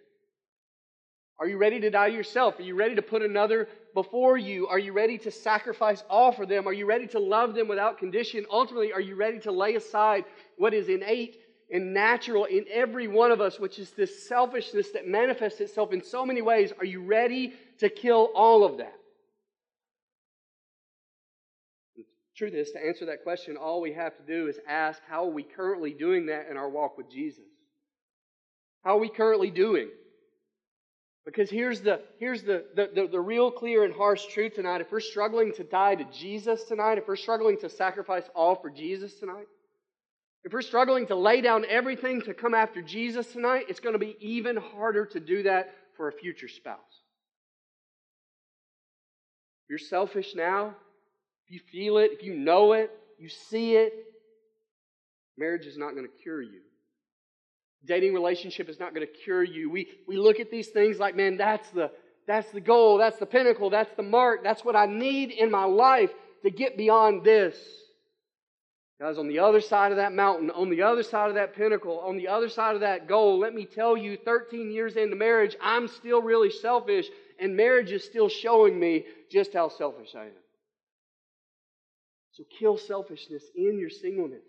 Are 1.39 1.47
you 1.47 1.57
ready 1.57 1.79
to 1.79 1.89
die 1.89 2.07
yourself? 2.07 2.59
Are 2.59 2.63
you 2.63 2.75
ready 2.75 2.95
to 2.95 3.01
put 3.01 3.23
another 3.23 3.67
before 3.93 4.37
you? 4.37 4.67
Are 4.67 4.79
you 4.79 4.93
ready 4.93 5.17
to 5.19 5.31
sacrifice 5.31 6.03
all 6.09 6.31
for 6.31 6.45
them? 6.45 6.67
Are 6.67 6.73
you 6.73 6.85
ready 6.85 7.07
to 7.07 7.19
love 7.19 7.53
them 7.53 7.67
without 7.67 7.97
condition? 7.97 8.45
Ultimately, 8.49 8.93
are 8.93 9.01
you 9.01 9.15
ready 9.15 9.39
to 9.39 9.51
lay 9.51 9.75
aside 9.75 10.25
what 10.57 10.73
is 10.73 10.89
innate 10.89 11.37
and 11.71 11.93
natural 11.93 12.45
in 12.45 12.65
every 12.69 13.07
one 13.07 13.31
of 13.31 13.39
us, 13.39 13.59
which 13.59 13.79
is 13.79 13.91
this 13.91 14.27
selfishness 14.27 14.91
that 14.91 15.07
manifests 15.07 15.61
itself 15.61 15.93
in 15.93 16.03
so 16.03 16.25
many 16.25 16.41
ways. 16.41 16.73
Are 16.77 16.85
you 16.85 17.01
ready 17.01 17.53
to 17.79 17.89
kill 17.89 18.29
all 18.35 18.65
of 18.65 18.77
that? 18.77 18.93
Truth 22.35 22.53
is, 22.55 22.71
to 22.71 22.85
answer 22.85 23.05
that 23.05 23.23
question, 23.23 23.55
all 23.55 23.81
we 23.81 23.93
have 23.93 24.17
to 24.17 24.23
do 24.23 24.47
is 24.47 24.59
ask 24.67 25.01
how 25.07 25.25
are 25.25 25.31
we 25.31 25.43
currently 25.43 25.93
doing 25.93 26.25
that 26.25 26.47
in 26.49 26.57
our 26.57 26.69
walk 26.69 26.97
with 26.97 27.09
Jesus? 27.09 27.45
How 28.83 28.97
are 28.97 28.99
we 28.99 29.09
currently 29.09 29.51
doing? 29.51 29.89
Because 31.25 31.49
here's 31.49 31.81
the, 31.81 32.01
here's 32.19 32.41
the, 32.41 32.65
the, 32.75 32.89
the, 32.95 33.07
the, 33.07 33.19
real 33.19 33.51
clear 33.51 33.83
and 33.83 33.93
harsh 33.93 34.25
truth 34.27 34.55
tonight. 34.55 34.81
If 34.81 34.91
we're 34.91 34.99
struggling 34.99 35.53
to 35.53 35.63
die 35.63 35.95
to 35.95 36.03
Jesus 36.05 36.63
tonight, 36.63 36.97
if 36.97 37.07
we're 37.07 37.15
struggling 37.15 37.59
to 37.59 37.69
sacrifice 37.69 38.23
all 38.35 38.55
for 38.55 38.71
Jesus 38.71 39.13
tonight, 39.19 39.45
if 40.43 40.51
we're 40.51 40.63
struggling 40.63 41.05
to 41.07 41.15
lay 41.15 41.41
down 41.41 41.65
everything 41.69 42.21
to 42.23 42.33
come 42.33 42.55
after 42.55 42.81
Jesus 42.81 43.31
tonight, 43.31 43.65
it's 43.69 43.79
going 43.79 43.93
to 43.93 43.99
be 43.99 44.17
even 44.19 44.57
harder 44.57 45.05
to 45.05 45.19
do 45.19 45.43
that 45.43 45.75
for 45.95 46.07
a 46.07 46.11
future 46.11 46.47
spouse. 46.47 46.79
If 49.65 49.69
you're 49.69 49.77
selfish 49.77 50.33
now, 50.35 50.73
if 51.45 51.53
you 51.53 51.59
feel 51.71 51.99
it, 51.99 52.11
if 52.13 52.23
you 52.23 52.33
know 52.33 52.73
it, 52.73 52.89
you 53.19 53.29
see 53.29 53.75
it, 53.75 53.93
marriage 55.37 55.67
is 55.67 55.77
not 55.77 55.91
going 55.91 56.07
to 56.07 56.23
cure 56.23 56.41
you 56.41 56.61
Dating 57.85 58.13
relationship 58.13 58.69
is 58.69 58.79
not 58.79 58.93
going 58.93 59.05
to 59.05 59.11
cure 59.11 59.43
you. 59.43 59.69
We, 59.69 59.87
we 60.07 60.17
look 60.17 60.39
at 60.39 60.51
these 60.51 60.67
things 60.69 60.99
like, 60.99 61.15
man, 61.15 61.37
that's 61.37 61.69
the, 61.71 61.91
that's 62.27 62.49
the 62.51 62.61
goal, 62.61 62.97
that's 62.97 63.17
the 63.17 63.25
pinnacle, 63.25 63.69
that's 63.69 63.93
the 63.95 64.03
mark, 64.03 64.43
that's 64.43 64.63
what 64.63 64.75
I 64.75 64.85
need 64.85 65.31
in 65.31 65.49
my 65.49 65.65
life 65.65 66.11
to 66.43 66.51
get 66.51 66.77
beyond 66.77 67.23
this. 67.23 67.55
Guys, 68.99 69.17
on 69.17 69.27
the 69.27 69.39
other 69.39 69.61
side 69.61 69.91
of 69.91 69.97
that 69.97 70.13
mountain, 70.13 70.51
on 70.51 70.69
the 70.69 70.83
other 70.83 71.01
side 71.01 71.29
of 71.29 71.35
that 71.35 71.55
pinnacle, 71.55 71.99
on 72.01 72.17
the 72.17 72.27
other 72.27 72.49
side 72.49 72.75
of 72.75 72.81
that 72.81 73.07
goal, 73.07 73.39
let 73.39 73.55
me 73.55 73.65
tell 73.65 73.97
you, 73.97 74.15
13 74.15 74.69
years 74.69 74.95
into 74.95 75.15
marriage, 75.15 75.55
I'm 75.59 75.87
still 75.87 76.21
really 76.21 76.51
selfish, 76.51 77.07
and 77.39 77.57
marriage 77.57 77.91
is 77.91 78.03
still 78.03 78.29
showing 78.29 78.79
me 78.79 79.05
just 79.31 79.53
how 79.53 79.69
selfish 79.69 80.13
I 80.15 80.25
am. 80.25 80.31
So 82.33 82.43
kill 82.59 82.77
selfishness 82.77 83.43
in 83.55 83.79
your 83.79 83.89
singleness. 83.89 84.43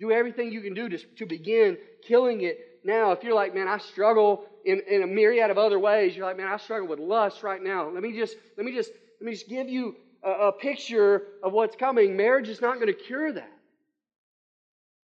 Do 0.00 0.12
everything 0.12 0.52
you 0.52 0.60
can 0.60 0.74
do 0.74 0.88
to, 0.88 0.98
to 0.98 1.26
begin 1.26 1.76
killing 2.06 2.42
it 2.42 2.80
now. 2.84 3.12
If 3.12 3.22
you're 3.24 3.34
like, 3.34 3.54
man, 3.54 3.68
I 3.68 3.78
struggle 3.78 4.44
in, 4.64 4.80
in 4.88 5.02
a 5.02 5.06
myriad 5.06 5.50
of 5.50 5.58
other 5.58 5.78
ways, 5.78 6.16
you're 6.16 6.26
like, 6.26 6.36
man, 6.36 6.46
I 6.46 6.56
struggle 6.56 6.88
with 6.88 6.98
lust 6.98 7.42
right 7.42 7.62
now. 7.62 7.88
Let 7.88 8.02
me 8.02 8.12
just, 8.12 8.36
let 8.56 8.64
me 8.64 8.74
just, 8.74 8.90
let 9.20 9.26
me 9.26 9.32
just 9.32 9.48
give 9.48 9.68
you 9.68 9.96
a, 10.22 10.30
a 10.30 10.52
picture 10.52 11.22
of 11.42 11.52
what's 11.52 11.76
coming. 11.76 12.16
Marriage 12.16 12.48
is 12.48 12.60
not 12.60 12.74
going 12.74 12.86
to 12.86 12.92
cure 12.92 13.32
that. 13.32 13.52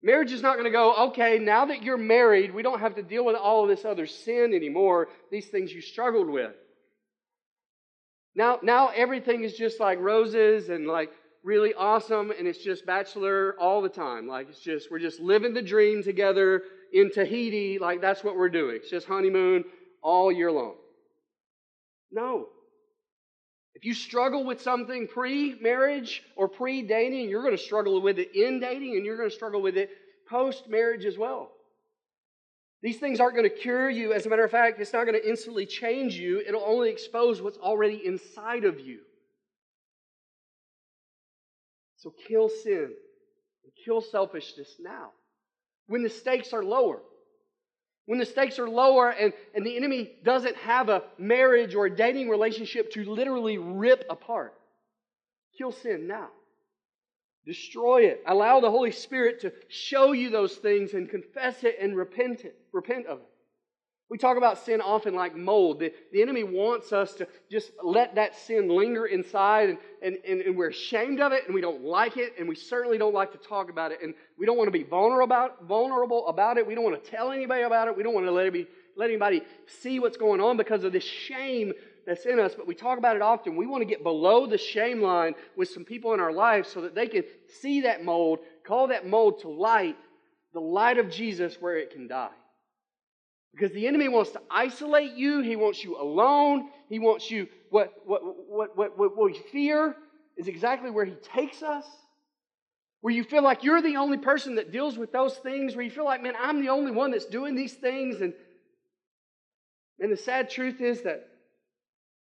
Marriage 0.02 0.32
is 0.32 0.40
not 0.40 0.54
going 0.54 0.64
to 0.64 0.70
go, 0.70 1.08
okay, 1.08 1.38
now 1.38 1.66
that 1.66 1.82
you're 1.82 1.98
married, 1.98 2.54
we 2.54 2.62
don't 2.62 2.80
have 2.80 2.94
to 2.94 3.02
deal 3.02 3.24
with 3.24 3.36
all 3.36 3.64
of 3.64 3.68
this 3.68 3.84
other 3.84 4.06
sin 4.06 4.54
anymore, 4.54 5.08
these 5.30 5.48
things 5.48 5.72
you 5.72 5.82
struggled 5.82 6.28
with. 6.28 6.54
Now, 8.34 8.60
now 8.62 8.88
everything 8.88 9.44
is 9.44 9.54
just 9.54 9.78
like 9.78 9.98
roses 9.98 10.70
and 10.70 10.86
like 10.86 11.10
really 11.42 11.74
awesome, 11.74 12.30
and 12.30 12.46
it's 12.46 12.62
just 12.62 12.86
bachelor 12.86 13.56
all 13.58 13.82
the 13.82 13.88
time. 13.88 14.26
Like 14.26 14.48
it's 14.48 14.60
just, 14.60 14.90
we're 14.90 14.98
just 14.98 15.20
living 15.20 15.54
the 15.54 15.62
dream 15.62 16.02
together 16.02 16.62
in 16.92 17.10
Tahiti. 17.10 17.78
Like 17.78 18.00
that's 18.00 18.22
what 18.22 18.36
we're 18.36 18.48
doing. 18.48 18.76
It's 18.76 18.90
just 18.90 19.06
honeymoon 19.06 19.64
all 20.02 20.30
year 20.30 20.52
long. 20.52 20.74
No. 22.10 22.46
If 23.74 23.84
you 23.84 23.94
struggle 23.94 24.44
with 24.44 24.60
something 24.60 25.06
pre 25.06 25.58
marriage 25.60 26.22
or 26.36 26.48
pre 26.48 26.82
dating, 26.82 27.30
you're 27.30 27.42
going 27.42 27.56
to 27.56 27.62
struggle 27.62 28.02
with 28.02 28.18
it 28.18 28.34
in 28.34 28.60
dating 28.60 28.96
and 28.96 29.06
you're 29.06 29.16
going 29.16 29.30
to 29.30 29.34
struggle 29.34 29.62
with 29.62 29.76
it 29.76 29.90
post 30.28 30.68
marriage 30.68 31.04
as 31.04 31.16
well. 31.16 31.50
These 32.82 32.98
things 32.98 33.20
aren't 33.20 33.36
going 33.36 33.48
to 33.48 33.54
cure 33.54 33.90
you. 33.90 34.12
As 34.12 34.26
a 34.26 34.28
matter 34.30 34.44
of 34.44 34.50
fact, 34.50 34.80
it's 34.80 34.92
not 34.92 35.04
going 35.04 35.20
to 35.20 35.28
instantly 35.28 35.66
change 35.66 36.14
you. 36.14 36.42
It'll 36.46 36.64
only 36.64 36.90
expose 36.90 37.42
what's 37.42 37.58
already 37.58 38.06
inside 38.06 38.64
of 38.64 38.80
you. 38.80 39.00
So 42.00 42.12
kill 42.26 42.48
sin 42.48 42.90
and 43.64 43.72
kill 43.84 44.00
selfishness 44.00 44.76
now 44.80 45.10
when 45.86 46.02
the 46.02 46.08
stakes 46.08 46.52
are 46.52 46.64
lower. 46.64 47.00
When 48.06 48.18
the 48.18 48.26
stakes 48.26 48.58
are 48.58 48.68
lower 48.68 49.10
and, 49.10 49.32
and 49.54 49.64
the 49.64 49.76
enemy 49.76 50.10
doesn't 50.24 50.56
have 50.56 50.88
a 50.88 51.02
marriage 51.18 51.74
or 51.74 51.86
a 51.86 51.94
dating 51.94 52.28
relationship 52.28 52.90
to 52.92 53.04
literally 53.04 53.58
rip 53.58 54.04
apart. 54.10 54.54
Kill 55.56 55.72
sin 55.72 56.06
now. 56.06 56.28
Destroy 57.46 58.06
it. 58.06 58.22
Allow 58.26 58.60
the 58.60 58.70
Holy 58.70 58.92
Spirit 58.92 59.40
to 59.42 59.52
show 59.68 60.12
you 60.12 60.30
those 60.30 60.56
things 60.56 60.94
and 60.94 61.08
confess 61.08 61.64
it 61.64 61.76
and 61.80 61.96
repent 61.96 62.44
it. 62.44 62.56
Repent 62.72 63.06
of 63.06 63.18
it. 63.18 63.29
We 64.10 64.18
talk 64.18 64.36
about 64.36 64.58
sin 64.58 64.80
often 64.80 65.14
like 65.14 65.36
mold. 65.36 65.78
The, 65.78 65.92
the 66.12 66.20
enemy 66.20 66.42
wants 66.42 66.92
us 66.92 67.14
to 67.14 67.28
just 67.48 67.70
let 67.80 68.16
that 68.16 68.34
sin 68.34 68.68
linger 68.68 69.06
inside, 69.06 69.70
and, 69.70 69.78
and, 70.02 70.18
and, 70.26 70.40
and, 70.40 70.56
we're 70.56 70.70
ashamed 70.70 71.20
of 71.20 71.30
it, 71.30 71.46
and 71.46 71.54
we 71.54 71.60
don't 71.60 71.84
like 71.84 72.16
it, 72.16 72.34
and 72.36 72.48
we 72.48 72.56
certainly 72.56 72.98
don't 72.98 73.14
like 73.14 73.30
to 73.30 73.38
talk 73.38 73.70
about 73.70 73.92
it, 73.92 74.00
and 74.02 74.14
we 74.36 74.46
don't 74.46 74.56
want 74.58 74.66
to 74.66 74.72
be 74.72 74.82
vulnerable 74.82 75.22
about, 75.22 75.64
vulnerable 75.64 76.26
about 76.26 76.58
it. 76.58 76.66
We 76.66 76.74
don't 76.74 76.82
want 76.82 77.02
to 77.02 77.08
tell 77.10 77.30
anybody 77.30 77.62
about 77.62 77.86
it. 77.86 77.96
We 77.96 78.02
don't 78.02 78.12
want 78.12 78.26
to 78.26 78.32
let 78.32 78.46
anybody, 78.46 78.66
let 78.96 79.10
anybody 79.10 79.42
see 79.80 80.00
what's 80.00 80.16
going 80.16 80.40
on 80.40 80.56
because 80.56 80.82
of 80.82 80.92
this 80.92 81.04
shame 81.04 81.72
that's 82.04 82.26
in 82.26 82.40
us, 82.40 82.54
but 82.56 82.66
we 82.66 82.74
talk 82.74 82.98
about 82.98 83.14
it 83.14 83.22
often. 83.22 83.54
We 83.54 83.68
want 83.68 83.82
to 83.82 83.86
get 83.86 84.02
below 84.02 84.44
the 84.44 84.58
shame 84.58 85.00
line 85.00 85.34
with 85.56 85.68
some 85.68 85.84
people 85.84 86.14
in 86.14 86.20
our 86.20 86.32
life 86.32 86.66
so 86.66 86.80
that 86.80 86.96
they 86.96 87.06
can 87.06 87.22
see 87.60 87.82
that 87.82 88.04
mold, 88.04 88.40
call 88.66 88.88
that 88.88 89.06
mold 89.06 89.42
to 89.42 89.48
light, 89.48 89.96
the 90.52 90.60
light 90.60 90.98
of 90.98 91.10
Jesus 91.10 91.58
where 91.60 91.76
it 91.76 91.92
can 91.92 92.08
die. 92.08 92.30
Because 93.52 93.72
the 93.72 93.86
enemy 93.86 94.08
wants 94.08 94.30
to 94.32 94.40
isolate 94.50 95.12
you. 95.12 95.40
He 95.40 95.56
wants 95.56 95.82
you 95.82 96.00
alone. 96.00 96.70
He 96.88 96.98
wants 96.98 97.30
you, 97.30 97.48
what, 97.70 97.92
what, 98.06 98.22
what, 98.24 98.76
what, 98.76 98.98
what, 98.98 99.16
what 99.16 99.24
we 99.24 99.38
fear 99.52 99.96
is 100.36 100.48
exactly 100.48 100.90
where 100.90 101.04
he 101.04 101.14
takes 101.14 101.62
us. 101.62 101.84
Where 103.00 103.14
you 103.14 103.24
feel 103.24 103.42
like 103.42 103.64
you're 103.64 103.82
the 103.82 103.96
only 103.96 104.18
person 104.18 104.56
that 104.56 104.72
deals 104.72 104.98
with 104.98 105.10
those 105.10 105.34
things, 105.36 105.74
where 105.74 105.84
you 105.84 105.90
feel 105.90 106.04
like, 106.04 106.22
man, 106.22 106.34
I'm 106.38 106.60
the 106.60 106.68
only 106.68 106.90
one 106.90 107.10
that's 107.10 107.24
doing 107.24 107.54
these 107.54 107.72
things. 107.72 108.20
And, 108.20 108.34
and 109.98 110.12
the 110.12 110.16
sad 110.16 110.50
truth 110.50 110.80
is 110.80 111.02
that 111.02 111.26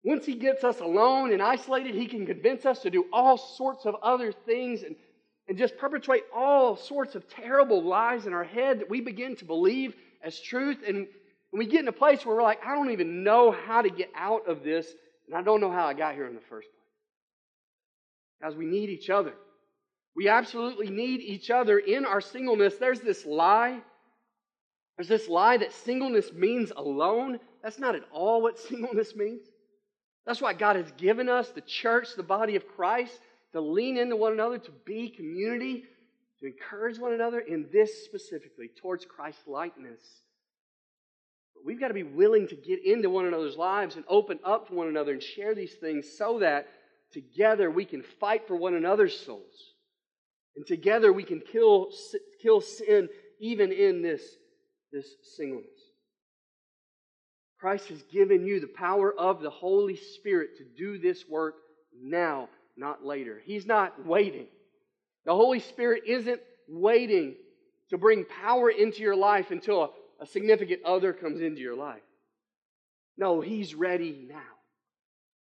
once 0.05 0.25
he 0.25 0.35
gets 0.35 0.65
us 0.65 0.81
alone 0.81 1.33
and 1.33 1.43
isolated, 1.43 1.95
he 1.95 2.07
can 2.07 2.27
convince 2.27 2.65
us 2.65 2.81
to 2.81 2.91
do 2.91 3.07
all 3.13 3.37
sorts 3.37 3.87
of 3.87 3.97
other 4.03 4.33
things 4.33 4.83
and, 4.83 4.95
and 5.49 5.59
just 5.59 5.77
perpetrate 5.79 6.25
all 6.35 6.77
sorts 6.77 7.15
of 7.15 7.29
terrible 7.29 7.83
lies 7.83 8.27
in 8.27 8.33
our 8.33 8.45
head 8.45 8.81
that 8.81 8.91
we 8.91 9.01
begin 9.01 9.35
to 9.37 9.45
believe 9.45 9.97
as 10.23 10.39
truth. 10.41 10.79
And 10.87 11.07
we 11.53 11.67
get 11.67 11.81
in 11.81 11.89
a 11.89 11.93
place 11.93 12.25
where 12.25 12.37
we're 12.37 12.43
like, 12.43 12.65
I 12.65 12.75
don't 12.75 12.91
even 12.91 13.23
know 13.25 13.51
how 13.51 13.83
to 13.83 13.91
get 13.91 14.11
out 14.15 14.49
of 14.49 14.63
this, 14.63 14.87
and 15.27 15.37
I 15.37 15.43
don't 15.43 15.61
know 15.61 15.71
how 15.71 15.87
I 15.87 15.95
got 15.95 16.15
here 16.15 16.27
in 16.27 16.35
the 16.35 16.41
first 16.41 16.69
place. 16.69 16.77
Guys, 18.43 18.57
we 18.57 18.67
need 18.67 18.91
each 18.91 19.11
other. 19.11 19.33
We 20.15 20.29
absolutely 20.29 20.89
need 20.89 21.21
each 21.21 21.51
other 21.51 21.79
in 21.79 22.07
our 22.07 22.21
singleness. 22.21 22.77
There's 22.77 23.01
this 23.01 23.27
lie. 23.27 23.81
There's 24.97 25.09
this 25.09 25.29
lie 25.29 25.59
that 25.59 25.73
singleness 25.73 26.33
means 26.33 26.73
alone. 26.75 27.39
That's 27.63 27.79
not 27.79 27.95
at 27.95 28.03
all 28.13 28.43
what 28.43 28.59
singleness 28.69 29.15
means. 29.15 29.43
That's 30.27 30.41
why 30.41 30.55
God 30.55 30.77
has 30.77 30.91
given 30.93 31.29
us, 31.29 31.51
the 31.51 31.61
church, 31.61 32.09
the 32.17 32.23
body 32.23 32.57
of 32.57 32.67
Christ, 32.67 33.13
to 33.53 33.61
lean 33.61 33.97
into 33.97 34.17
one 34.17 34.33
another, 34.33 34.59
to 34.59 34.71
be 34.85 35.09
community, 35.09 35.85
to 36.41 36.47
encourage 36.47 36.99
one 36.99 37.13
another 37.13 37.41
in 37.41 37.69
this 37.73 38.05
specifically, 38.05 38.71
towards 38.81 39.05
Christ 39.05 39.39
likeness. 39.47 40.01
But 41.55 41.65
we've 41.65 41.81
got 41.81 41.89
to 41.89 41.95
be 41.95 42.03
willing 42.03 42.47
to 42.49 42.57
get 42.57 42.85
into 42.85 43.09
one 43.09 43.27
another's 43.27 43.57
lives 43.57 43.97
and 43.97 44.05
open 44.09 44.39
up 44.45 44.69
to 44.69 44.75
one 44.75 44.89
another 44.89 45.13
and 45.13 45.23
share 45.23 45.55
these 45.55 45.75
things 45.75 46.07
so 46.19 46.41
that 46.41 46.69
together 47.13 47.71
we 47.71 47.85
can 47.85 48.03
fight 48.21 48.47
for 48.47 48.57
one 48.57 48.75
another's 48.75 49.19
souls. 49.19 49.73
And 50.57 50.67
together 50.67 51.13
we 51.13 51.25
can 51.25 51.41
kill, 51.41 51.89
kill 52.43 52.61
sin 52.61 53.09
even 53.41 53.73
in 53.73 54.03
this, 54.03 54.23
this 54.93 55.07
singleness. 55.37 55.71
Christ 57.59 57.89
has 57.89 58.03
given 58.13 58.47
you 58.47 58.61
the 58.61 58.67
power 58.67 59.13
of 59.19 59.41
the 59.41 59.51
Holy 59.51 59.97
Spirit 59.97 60.59
to 60.59 60.65
do 60.65 60.99
this 60.99 61.25
work 61.29 61.55
now, 61.99 62.49
not 62.77 63.05
later. 63.05 63.41
He's 63.45 63.67
not 63.67 64.05
waiting. 64.07 64.47
The 65.27 65.35
Holy 65.35 65.61
Spirit 65.61 66.05
isn't 66.07 66.41
waiting 66.69 67.35
to 67.91 67.99
bring 67.99 68.25
power 68.25 68.71
into 68.71 69.03
your 69.03 69.17
life 69.17 69.51
until 69.51 69.83
a, 69.83 69.89
a 70.23 70.27
significant 70.27 70.85
other 70.85 71.13
comes 71.13 71.41
into 71.41 71.61
your 71.61 71.77
life. 71.77 72.03
No, 73.19 73.41
He's 73.41 73.75
ready 73.75 74.25
now. 74.29 74.41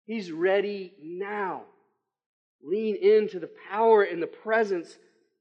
He's 0.07 0.31
ready 0.31 0.93
now. 1.03 1.63
Lean 2.63 2.97
into 2.97 3.41
the 3.41 3.51
power 3.71 4.03
and 4.03 4.23
the 4.23 4.27
presence 4.27 4.99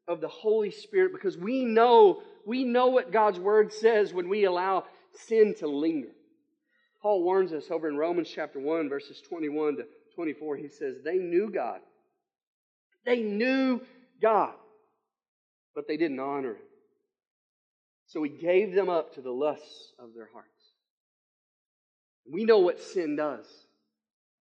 of 0.07 0.21
the 0.21 0.27
Holy 0.29 0.71
Spirit 0.71 1.11
because 1.11 1.37
we 1.37 1.65
know, 1.65 2.21
we 2.45 2.63
know 2.63 2.87
what 2.87 3.11
God's 3.11 3.39
Word 3.39 3.73
says 3.73 4.13
when 4.13 4.29
we 4.29 4.45
allow 4.45 4.85
sin 5.27 5.53
to 5.59 5.67
linger. 5.67 6.09
Paul 7.01 7.23
warns 7.23 7.51
us 7.51 7.65
over 7.71 7.89
in 7.89 7.97
Romans 7.97 8.31
chapter 8.33 8.59
1, 8.59 8.87
verses 8.89 9.21
21 9.27 9.77
to 9.77 9.85
24. 10.15 10.57
He 10.57 10.67
says, 10.69 10.97
They 11.03 11.17
knew 11.17 11.49
God. 11.49 11.79
They 13.05 13.21
knew 13.21 13.81
God, 14.21 14.53
but 15.75 15.87
they 15.87 15.97
didn't 15.97 16.19
honor 16.19 16.51
him. 16.51 16.67
So 18.07 18.23
he 18.23 18.29
gave 18.29 18.73
them 18.73 18.89
up 18.89 19.13
to 19.15 19.21
the 19.21 19.31
lusts 19.31 19.93
of 19.99 20.13
their 20.15 20.29
hearts. 20.33 20.47
We 22.31 22.45
know 22.45 22.59
what 22.59 22.79
sin 22.79 23.15
does. 23.15 23.45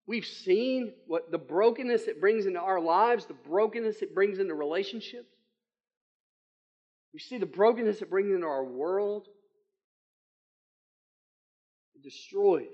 We've 0.06 0.26
seen 0.26 0.94
what 1.06 1.32
the 1.32 1.38
brokenness 1.38 2.04
it 2.04 2.22
brings 2.22 2.46
into 2.46 2.62
our 2.62 2.80
lives, 2.80 3.26
the 3.26 3.34
brokenness 3.34 4.02
it 4.02 4.16
brings 4.16 4.40
into 4.40 4.54
relationships. 4.54 5.34
We 7.14 7.20
see 7.20 7.38
the 7.38 7.46
brokenness 7.46 8.02
it 8.02 8.10
brings 8.10 8.34
into 8.34 8.48
our 8.48 8.64
world. 8.64 9.28
It 11.96 12.04
destroys, 12.04 12.68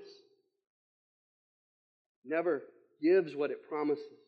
never 2.24 2.62
gives 3.02 3.34
what 3.34 3.50
it 3.50 3.68
promises 3.68 4.23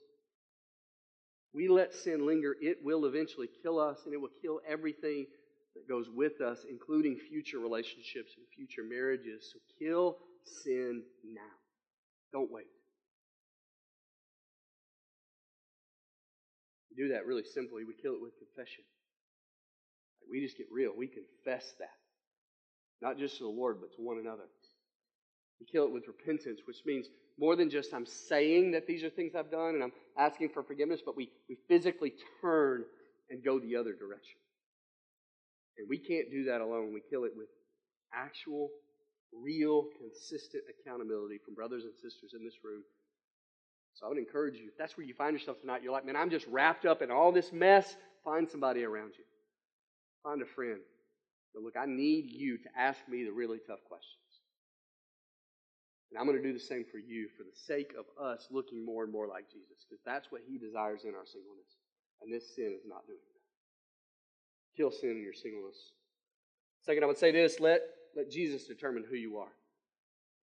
we 1.57 1.69
let 1.69 1.95
sin 1.95 2.27
linger, 2.27 2.55
it 2.61 2.79
will 2.85 3.07
eventually 3.07 3.49
kill 3.63 3.81
us 3.81 4.01
and 4.05 4.15
it 4.15 4.19
will 4.21 4.31
kill 4.43 4.61
everything 4.69 5.27
that 5.75 5.89
goes 5.89 6.11
with 6.15 6.43
us, 6.43 6.67
including 6.71 7.17
future 7.17 7.59
relationships 7.59 8.33
and 8.37 8.47
future 8.55 8.85
marriages. 8.89 9.51
So 9.53 9.59
kill 9.79 10.19
sin 10.45 11.03
now. 11.25 11.41
Don't 12.33 12.53
wait. 12.53 12.67
We 16.91 17.03
do 17.05 17.09
that 17.15 17.27
really 17.27 17.45
simply. 17.45 17.85
We 17.85 17.95
kill 17.95 18.15
it 18.15 18.23
with 18.23 18.35
confession. 18.39 18.85
We 20.31 20.41
just 20.43 20.59
get 20.59 20.67
real. 20.71 20.93
We 20.97 21.09
confess 21.09 21.75
that. 21.79 21.97
not 23.03 23.19
just 23.19 23.39
to 23.39 23.45
the 23.45 23.51
Lord, 23.51 23.79
but 23.81 23.95
to 23.97 24.03
one 24.03 24.19
another. 24.19 24.49
We 25.61 25.67
kill 25.67 25.85
it 25.85 25.93
with 25.93 26.07
repentance, 26.07 26.61
which 26.67 26.79
means 26.85 27.07
more 27.39 27.57
than 27.57 27.71
just 27.71 27.95
I'm 27.95 28.07
saying 28.07 28.73
that 28.73 28.87
these 28.87 29.05
are 29.05 29.11
things 29.11 29.35
I've 29.35 29.51
done 29.51 29.75
and 29.75 29.83
I'm 29.83 29.93
asking 30.19 30.51
for 30.51 30.63
forgiveness, 30.63 31.01
but 31.05 31.17
we, 31.17 31.31
we 31.49 31.57
physically 31.69 32.13
turn 32.41 32.85
and 33.31 33.45
go 33.45 33.59
the 33.59 33.77
other 33.77 33.93
direction. 33.93 34.39
And 35.79 35.87
we 35.89 35.99
can't 35.99 36.31
do 36.31 36.45
that 36.45 36.61
alone. 36.61 36.93
We 36.95 37.03
kill 37.11 37.25
it 37.25 37.33
with 37.37 37.49
actual, 38.15 38.71
real, 39.33 39.87
consistent 39.99 40.65
accountability 40.69 41.39
from 41.45 41.55
brothers 41.55 41.85
and 41.85 41.93
sisters 41.95 42.33
in 42.35 42.45
this 42.45 42.55
room. 42.65 42.83
So 43.95 44.07
I 44.07 44.09
would 44.09 44.19
encourage 44.19 44.57
you, 44.57 44.69
if 44.69 44.79
that's 44.79 44.97
where 44.97 45.07
you 45.07 45.15
find 45.15 45.33
yourself 45.33 45.61
tonight, 45.61 45.83
you're 45.83 45.93
like, 45.93 46.05
man, 46.05 46.17
I'm 46.17 46.31
just 46.31 46.47
wrapped 46.47 46.85
up 46.85 47.01
in 47.03 47.11
all 47.11 47.33
this 47.33 47.53
mess, 47.53 47.97
find 48.25 48.49
somebody 48.49 48.85
around 48.85 49.13
you. 49.19 49.25
Find 50.23 50.43
a 50.43 50.47
friend. 50.47 50.81
But 51.55 51.63
look, 51.63 51.77
I 51.77 51.87
need 51.87 52.31
you 52.31 52.59
to 52.59 52.69
ask 52.79 52.99
me 53.09 53.25
the 53.25 53.33
really 53.33 53.59
tough 53.67 53.79
questions. 53.89 54.26
And 56.11 56.19
I'm 56.19 56.27
going 56.27 56.41
to 56.41 56.43
do 56.43 56.53
the 56.53 56.63
same 56.63 56.85
for 56.91 56.99
you 56.99 57.29
for 57.37 57.43
the 57.43 57.57
sake 57.67 57.93
of 57.99 58.07
us 58.23 58.47
looking 58.51 58.85
more 58.85 59.03
and 59.03 59.13
more 59.13 59.27
like 59.27 59.51
Jesus, 59.51 59.85
because 59.89 60.03
that's 60.05 60.31
what 60.31 60.43
he 60.47 60.59
desires 60.59 61.03
in 61.05 61.15
our 61.15 61.27
singleness. 61.27 61.77
And 62.23 62.33
this 62.33 62.55
sin 62.55 62.77
is 62.79 62.87
not 62.87 63.07
doing 63.07 63.19
that. 63.19 63.43
Kill 64.77 64.91
sin 64.91 65.11
in 65.11 65.23
your 65.23 65.35
singleness. 65.35 65.77
Second, 66.83 67.03
I 67.03 67.07
would 67.07 67.19
say 67.19 67.33
this 67.33 67.59
let, 67.59 67.81
let 68.15 68.31
Jesus 68.31 68.67
determine 68.67 69.05
who 69.09 69.17
you 69.17 69.39
are 69.39 69.53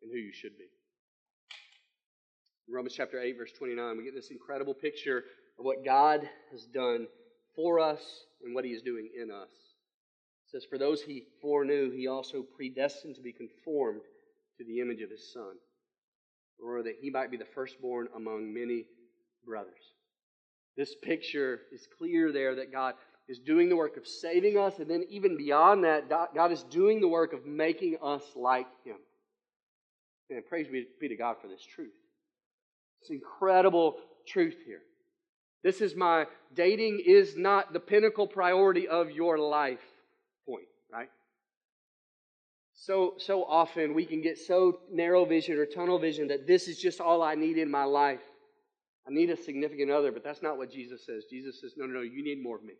and 0.01 0.11
who 0.11 0.17
you 0.17 0.33
should 0.33 0.57
be. 0.57 0.67
In 2.67 2.73
Romans 2.73 2.95
chapter 2.95 3.19
8, 3.19 3.37
verse 3.37 3.51
29, 3.57 3.97
we 3.97 4.03
get 4.03 4.15
this 4.15 4.31
incredible 4.31 4.73
picture 4.73 5.23
of 5.59 5.65
what 5.65 5.85
God 5.85 6.27
has 6.51 6.65
done 6.65 7.07
for 7.55 7.79
us 7.79 8.01
and 8.43 8.53
what 8.53 8.65
he 8.65 8.71
is 8.71 8.81
doing 8.81 9.09
in 9.15 9.31
us. 9.31 9.49
It 10.47 10.51
says, 10.51 10.65
For 10.69 10.77
those 10.77 11.01
he 11.01 11.23
foreknew, 11.41 11.91
he 11.91 12.07
also 12.07 12.41
predestined 12.41 13.15
to 13.15 13.21
be 13.21 13.31
conformed 13.31 14.01
to 14.57 14.63
the 14.65 14.79
image 14.79 15.01
of 15.01 15.09
his 15.09 15.31
Son, 15.33 15.55
or 16.63 16.83
that 16.83 16.95
he 17.01 17.09
might 17.09 17.31
be 17.31 17.37
the 17.37 17.45
firstborn 17.55 18.07
among 18.15 18.53
many 18.53 18.85
brothers. 19.45 19.73
This 20.77 20.95
picture 21.01 21.61
is 21.71 21.87
clear 21.97 22.31
there 22.31 22.55
that 22.55 22.71
God 22.71 22.95
is 23.27 23.39
doing 23.39 23.69
the 23.69 23.75
work 23.75 23.95
of 23.97 24.07
saving 24.07 24.57
us, 24.57 24.79
and 24.79 24.89
then 24.89 25.05
even 25.09 25.37
beyond 25.37 25.83
that, 25.83 26.09
God 26.09 26.51
is 26.51 26.63
doing 26.63 26.99
the 26.99 27.07
work 27.07 27.33
of 27.33 27.45
making 27.45 27.97
us 28.03 28.23
like 28.35 28.67
him. 28.83 28.97
And 30.29 30.45
praise 30.45 30.67
be 30.67 31.07
to 31.07 31.15
God 31.15 31.35
for 31.41 31.47
this 31.47 31.63
truth. 31.63 31.93
It's 33.01 33.11
incredible 33.11 33.97
truth 34.27 34.57
here. 34.65 34.81
This 35.63 35.79
is 35.79 35.95
my 35.95 36.25
dating 36.53 37.01
is 37.05 37.37
not 37.37 37.71
the 37.71 37.79
pinnacle 37.79 38.27
priority 38.27 38.87
of 38.87 39.11
your 39.11 39.37
life 39.37 39.79
point, 40.45 40.67
right? 40.91 41.09
So, 42.85 43.13
so 43.17 43.45
often 43.45 43.93
we 43.93 44.05
can 44.05 44.21
get 44.21 44.37
so 44.37 44.79
narrow 44.91 45.23
vision 45.23 45.57
or 45.57 45.65
tunnel 45.65 45.99
vision 45.99 46.27
that 46.27 46.45
this 46.45 46.67
is 46.67 46.77
just 46.77 46.99
all 46.99 47.23
I 47.23 47.33
need 47.33 47.57
in 47.57 47.71
my 47.71 47.85
life. 47.85 48.19
I 49.07 49.11
need 49.11 49.29
a 49.29 49.37
significant 49.37 49.89
other, 49.89 50.11
but 50.11 50.21
that's 50.21 50.41
not 50.41 50.57
what 50.57 50.69
Jesus 50.69 51.05
says. 51.05 51.23
Jesus 51.29 51.61
says, 51.61 51.75
no, 51.77 51.85
no, 51.85 51.93
no, 51.93 52.01
you 52.01 52.21
need 52.21 52.43
more 52.43 52.57
of 52.57 52.63
me. 52.63 52.73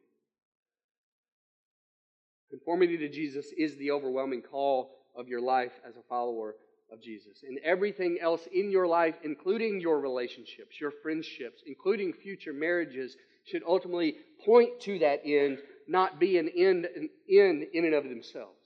Conformity 2.50 2.98
to 2.98 3.08
Jesus 3.08 3.46
is 3.58 3.78
the 3.78 3.92
overwhelming 3.92 4.42
call 4.42 4.92
of 5.18 5.30
your 5.30 5.42
life 5.42 5.72
as 5.88 5.96
a 5.96 6.04
follower 6.10 6.56
of 6.92 7.02
Jesus. 7.02 7.38
And 7.48 7.58
everything 7.64 8.18
else 8.22 8.46
in 8.54 8.72
your 8.72 8.88
life, 8.88 9.16
including 9.24 9.80
your 9.80 10.02
relationships, 10.02 10.82
your 10.82 10.92
friendships, 11.02 11.64
including 11.66 12.12
future 12.12 12.54
marriages, 12.54 13.16
should 13.46 13.64
ultimately 13.66 14.18
point 14.46 14.82
to 14.82 15.00
that 15.00 15.22
end, 15.26 15.60
not 15.88 16.20
be 16.20 16.38
an 16.38 16.50
end, 16.50 16.88
an 16.94 17.10
end 17.30 17.64
in 17.74 17.86
and 17.86 17.96
of 17.96 18.04
themselves. 18.04 18.63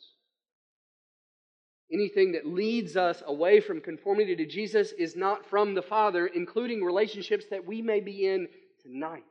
Anything 1.91 2.34
that 2.34 2.45
leads 2.45 2.97
us 2.97 3.23
away 3.26 3.62
from 3.62 3.80
conformity 3.80 4.36
to 4.36 4.45
Jesus 4.45 4.91
is 4.91 5.15
not 5.15 5.45
from 5.45 5.73
the 5.73 5.82
Father, 5.82 6.28
including 6.28 6.84
relationships 6.84 7.45
that 7.50 7.65
we 7.65 7.82
may 7.82 8.02
be 8.02 8.28
in 8.28 8.47
tonight. 8.82 9.23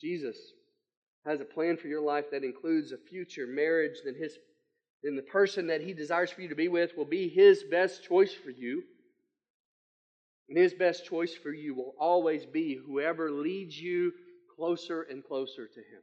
Jesus 0.00 0.36
has 1.26 1.40
a 1.40 1.44
plan 1.44 1.76
for 1.76 1.88
your 1.88 2.02
life 2.02 2.26
that 2.30 2.44
includes 2.44 2.92
a 2.92 2.98
future 2.98 3.46
marriage, 3.46 3.96
then 4.04 4.14
his 4.14 4.38
then 5.02 5.16
the 5.16 5.22
person 5.22 5.66
that 5.66 5.82
he 5.82 5.92
desires 5.92 6.30
for 6.30 6.40
you 6.40 6.48
to 6.48 6.54
be 6.54 6.68
with 6.68 6.96
will 6.96 7.04
be 7.04 7.28
his 7.28 7.62
best 7.70 8.04
choice 8.04 8.32
for 8.32 8.50
you. 8.50 8.82
And 10.48 10.56
his 10.56 10.72
best 10.72 11.04
choice 11.04 11.34
for 11.34 11.52
you 11.52 11.74
will 11.74 11.94
always 12.00 12.46
be 12.46 12.74
whoever 12.86 13.30
leads 13.30 13.78
you 13.78 14.12
closer 14.56 15.02
and 15.02 15.22
closer 15.22 15.66
to 15.66 15.80
him. 15.80 16.02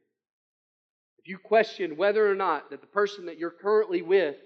If 1.23 1.29
you 1.29 1.37
question 1.37 1.97
whether 1.97 2.29
or 2.29 2.35
not 2.35 2.71
that 2.71 2.81
the 2.81 2.87
person 2.87 3.27
that 3.27 3.37
you're 3.37 3.51
currently 3.51 4.01
with, 4.01 4.37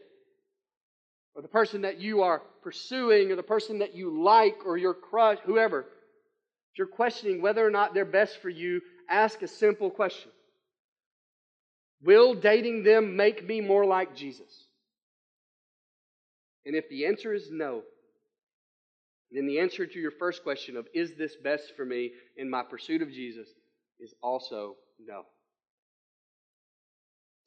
or 1.33 1.41
the 1.41 1.47
person 1.47 1.81
that 1.81 1.99
you 1.99 2.21
are 2.21 2.41
pursuing, 2.61 3.31
or 3.31 3.35
the 3.35 3.43
person 3.43 3.79
that 3.79 3.95
you 3.95 4.23
like, 4.23 4.65
or 4.65 4.77
your 4.77 4.93
crush, 4.93 5.37
whoever, 5.45 5.81
if 5.81 6.77
you're 6.77 6.87
questioning 6.87 7.41
whether 7.41 7.65
or 7.65 7.71
not 7.71 7.93
they're 7.93 8.03
best 8.03 8.41
for 8.41 8.49
you, 8.49 8.81
ask 9.09 9.41
a 9.41 9.47
simple 9.47 9.89
question 9.89 10.31
Will 12.03 12.33
dating 12.33 12.83
them 12.83 13.15
make 13.15 13.45
me 13.45 13.61
more 13.61 13.85
like 13.85 14.15
Jesus? 14.15 14.67
And 16.65 16.75
if 16.75 16.89
the 16.89 17.05
answer 17.05 17.33
is 17.33 17.49
no, 17.51 17.83
then 19.31 19.47
the 19.47 19.59
answer 19.59 19.85
to 19.85 19.99
your 19.99 20.11
first 20.11 20.43
question 20.43 20.75
of, 20.75 20.87
is 20.93 21.15
this 21.15 21.35
best 21.35 21.73
for 21.75 21.85
me 21.85 22.11
in 22.37 22.49
my 22.49 22.63
pursuit 22.63 23.01
of 23.01 23.11
Jesus, 23.11 23.47
is 23.99 24.13
also 24.21 24.75
no. 24.99 25.25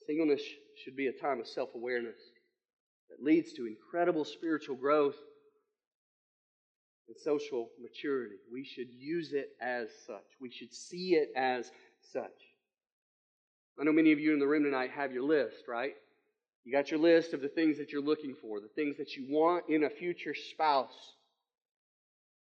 Singleness 0.09 0.41
should 0.83 0.97
be 0.97 1.09
a 1.09 1.13
time 1.13 1.39
of 1.39 1.47
self 1.47 1.75
awareness 1.75 2.17
that 3.11 3.23
leads 3.23 3.53
to 3.53 3.67
incredible 3.67 4.25
spiritual 4.25 4.77
growth 4.77 5.17
and 7.09 7.17
social 7.17 7.69
maturity. 7.81 8.37
We 8.51 8.65
should 8.65 8.89
use 8.91 9.33
it 9.33 9.51
as 9.61 9.89
such, 10.07 10.25
we 10.41 10.51
should 10.51 10.73
see 10.73 11.15
it 11.15 11.31
as 11.37 11.71
such. 12.01 12.31
I 13.79 13.85
know 13.85 13.93
many 13.93 14.13
of 14.13 14.19
you 14.19 14.33
in 14.33 14.41
the 14.41 14.47
room 14.47 14.65
tonight 14.65 14.91
have 14.91 15.13
your 15.13 15.25
list, 15.25 15.69
right? 15.69 15.93
You 16.65 16.73
got 16.73 16.91
your 16.91 17.01
list 17.01 17.35
of 17.35 17.43
the 17.43 17.49
things 17.49 17.77
that 17.79 17.93
you're 17.93 18.03
looking 18.03 18.35
for, 18.41 18.61
the 18.61 18.69
things 18.69 18.97
that 18.97 19.15
you 19.15 19.27
want 19.29 19.65
in 19.69 19.85
a 19.85 19.91
future 19.91 20.35
spouse. 20.35 21.15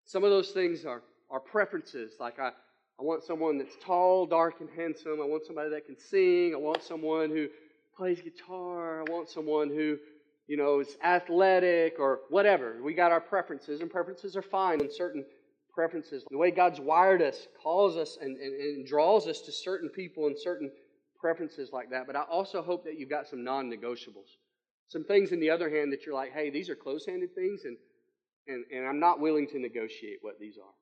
Some 0.05 0.25
of 0.25 0.31
those 0.31 0.51
things 0.51 0.85
are, 0.85 1.03
are 1.31 1.41
preferences, 1.41 2.13
like 2.21 2.39
I, 2.39 2.53
I 2.99 3.03
want 3.03 3.25
someone 3.25 3.59
that's 3.59 3.77
tall, 3.83 4.27
dark, 4.27 4.61
and 4.61 4.71
handsome. 4.75 5.21
I 5.21 5.27
want 5.27 5.45
somebody 5.45 5.71
that 5.71 5.87
can 5.87 5.99
sing. 5.99 6.55
I 6.55 6.59
want 6.59 6.83
someone 6.83 7.31
who 7.31 7.49
plays 7.97 8.21
guitar. 8.23 9.01
I 9.01 9.11
want 9.11 9.29
someone 9.29 9.69
who, 9.69 9.99
you 10.47 10.57
know, 10.57 10.81
is 10.81 10.97
athletic 11.05 11.97
or 11.99 12.21
whatever. 12.31 12.83
We 12.83 12.95
got 12.95 13.13
our 13.13 13.21
preferences, 13.21 13.81
and 13.81 13.91
preferences 13.91 14.35
are 14.35 14.43
fine 14.43 14.81
in 14.81 14.91
certain 14.91 15.25
preferences. 15.75 16.25
The 16.31 16.39
way 16.39 16.51
God's 16.51 16.81
wired 16.81 17.21
us 17.21 17.49
calls 17.63 17.97
us 17.97 18.17
and, 18.19 18.37
and, 18.39 18.55
and 18.55 18.87
draws 18.87 19.27
us 19.27 19.43
to 19.43 19.53
certain 19.53 19.91
people 19.91 20.27
and 20.27 20.37
certain 20.39 20.71
preferences 21.21 21.71
like 21.73 21.91
that. 21.91 22.07
But 22.07 22.17
I 22.17 22.23
also 22.23 22.63
hope 22.63 22.85
that 22.85 22.99
you've 22.99 23.11
got 23.11 23.27
some 23.27 23.45
non 23.45 23.71
negotiables. 23.71 24.39
Some 24.89 25.05
things, 25.05 25.33
in 25.33 25.41
the 25.41 25.51
other 25.51 25.69
hand, 25.69 25.93
that 25.93 26.07
you're 26.07 26.15
like, 26.15 26.33
hey, 26.33 26.49
these 26.49 26.71
are 26.71 26.77
close 26.77 27.05
handed 27.05 27.35
things, 27.35 27.63
and, 27.65 27.77
and, 28.47 28.65
and 28.73 28.87
I'm 28.87 29.01
not 29.01 29.21
willing 29.21 29.49
to 29.49 29.59
negotiate 29.59 30.19
what 30.23 30.39
these 30.41 30.57
are. 30.57 30.73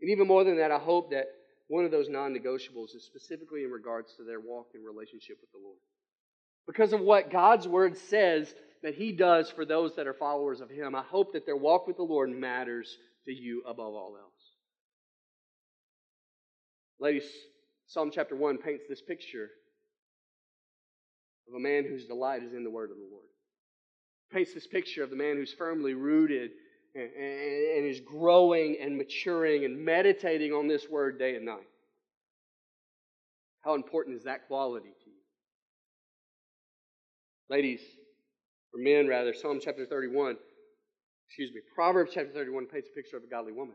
And 0.00 0.10
even 0.10 0.26
more 0.26 0.44
than 0.44 0.58
that, 0.58 0.70
I 0.70 0.78
hope 0.78 1.10
that 1.10 1.26
one 1.68 1.84
of 1.84 1.90
those 1.90 2.08
non 2.08 2.34
negotiables 2.34 2.94
is 2.94 3.04
specifically 3.04 3.64
in 3.64 3.70
regards 3.70 4.14
to 4.16 4.24
their 4.24 4.40
walk 4.40 4.68
in 4.74 4.82
relationship 4.82 5.38
with 5.40 5.50
the 5.52 5.58
Lord. 5.62 5.78
Because 6.66 6.92
of 6.92 7.00
what 7.00 7.30
God's 7.30 7.66
word 7.66 7.96
says 7.96 8.54
that 8.82 8.94
He 8.94 9.12
does 9.12 9.50
for 9.50 9.64
those 9.64 9.96
that 9.96 10.06
are 10.06 10.14
followers 10.14 10.60
of 10.60 10.70
Him, 10.70 10.94
I 10.94 11.02
hope 11.02 11.32
that 11.32 11.46
their 11.46 11.56
walk 11.56 11.86
with 11.86 11.96
the 11.96 12.02
Lord 12.02 12.30
matters 12.30 12.96
to 13.24 13.32
you 13.32 13.62
above 13.66 13.94
all 13.94 14.16
else. 14.18 14.32
Ladies, 17.00 17.28
Psalm 17.86 18.10
chapter 18.12 18.36
1 18.36 18.58
paints 18.58 18.84
this 18.88 19.00
picture 19.00 19.48
of 21.48 21.54
a 21.54 21.60
man 21.60 21.84
whose 21.84 22.06
delight 22.06 22.42
is 22.42 22.52
in 22.52 22.64
the 22.64 22.70
word 22.70 22.90
of 22.90 22.96
the 22.96 23.08
Lord. 23.10 23.24
Paints 24.32 24.52
this 24.52 24.66
picture 24.66 25.02
of 25.02 25.10
the 25.10 25.16
man 25.16 25.36
who's 25.36 25.52
firmly 25.52 25.94
rooted 25.94 26.50
and, 26.94 27.86
is 27.86 28.00
growing 28.00 28.76
and 28.80 28.97
maturing 29.08 29.64
and 29.64 29.84
meditating 29.84 30.52
on 30.52 30.68
this 30.68 30.88
word 30.88 31.18
day 31.18 31.34
and 31.36 31.46
night. 31.46 31.66
How 33.62 33.74
important 33.74 34.16
is 34.16 34.24
that 34.24 34.46
quality 34.46 34.88
to 34.88 35.10
you? 35.10 35.16
Ladies, 37.50 37.80
or 38.74 38.80
men 38.80 39.08
rather, 39.08 39.32
Psalm 39.32 39.58
chapter 39.62 39.86
31, 39.86 40.36
excuse 41.26 41.50
me, 41.52 41.60
Proverbs 41.74 42.12
chapter 42.14 42.30
31 42.30 42.66
paints 42.66 42.88
a 42.92 42.94
picture 42.94 43.16
of 43.16 43.24
a 43.24 43.26
godly 43.26 43.52
woman. 43.52 43.74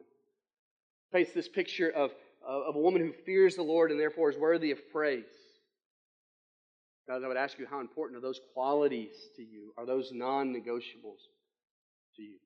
Paints 1.11 1.31
this 1.33 1.49
picture 1.49 1.89
of, 1.89 2.11
of 2.47 2.75
a 2.75 2.79
woman 2.79 3.01
who 3.01 3.11
fears 3.25 3.55
the 3.55 3.63
Lord 3.63 3.91
and 3.91 3.99
therefore 3.99 4.29
is 4.29 4.37
worthy 4.37 4.71
of 4.71 4.79
praise. 4.91 5.25
Guys, 7.07 7.21
I 7.23 7.27
would 7.27 7.37
ask 7.37 7.59
you 7.59 7.67
how 7.69 7.81
important 7.81 8.17
are 8.17 8.21
those 8.21 8.39
qualities 8.53 9.13
to 9.35 9.41
you? 9.41 9.73
Are 9.77 9.85
those 9.85 10.11
non 10.13 10.53
negotiables 10.53 11.19
to 12.15 12.21
you? 12.21 12.37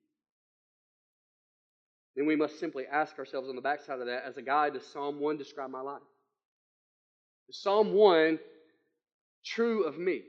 Then 2.18 2.26
we 2.26 2.34
must 2.34 2.58
simply 2.58 2.84
ask 2.90 3.16
ourselves 3.16 3.48
on 3.48 3.54
the 3.54 3.62
backside 3.62 4.00
of 4.00 4.06
that, 4.06 4.24
as 4.26 4.36
a 4.36 4.42
guide, 4.42 4.72
does 4.72 4.84
Psalm 4.84 5.20
1 5.20 5.36
describe 5.36 5.70
my 5.70 5.80
life? 5.80 6.02
Does 7.46 7.62
Psalm 7.62 7.92
1 7.92 8.40
true 9.46 9.84
of 9.84 9.96
me? 9.96 10.22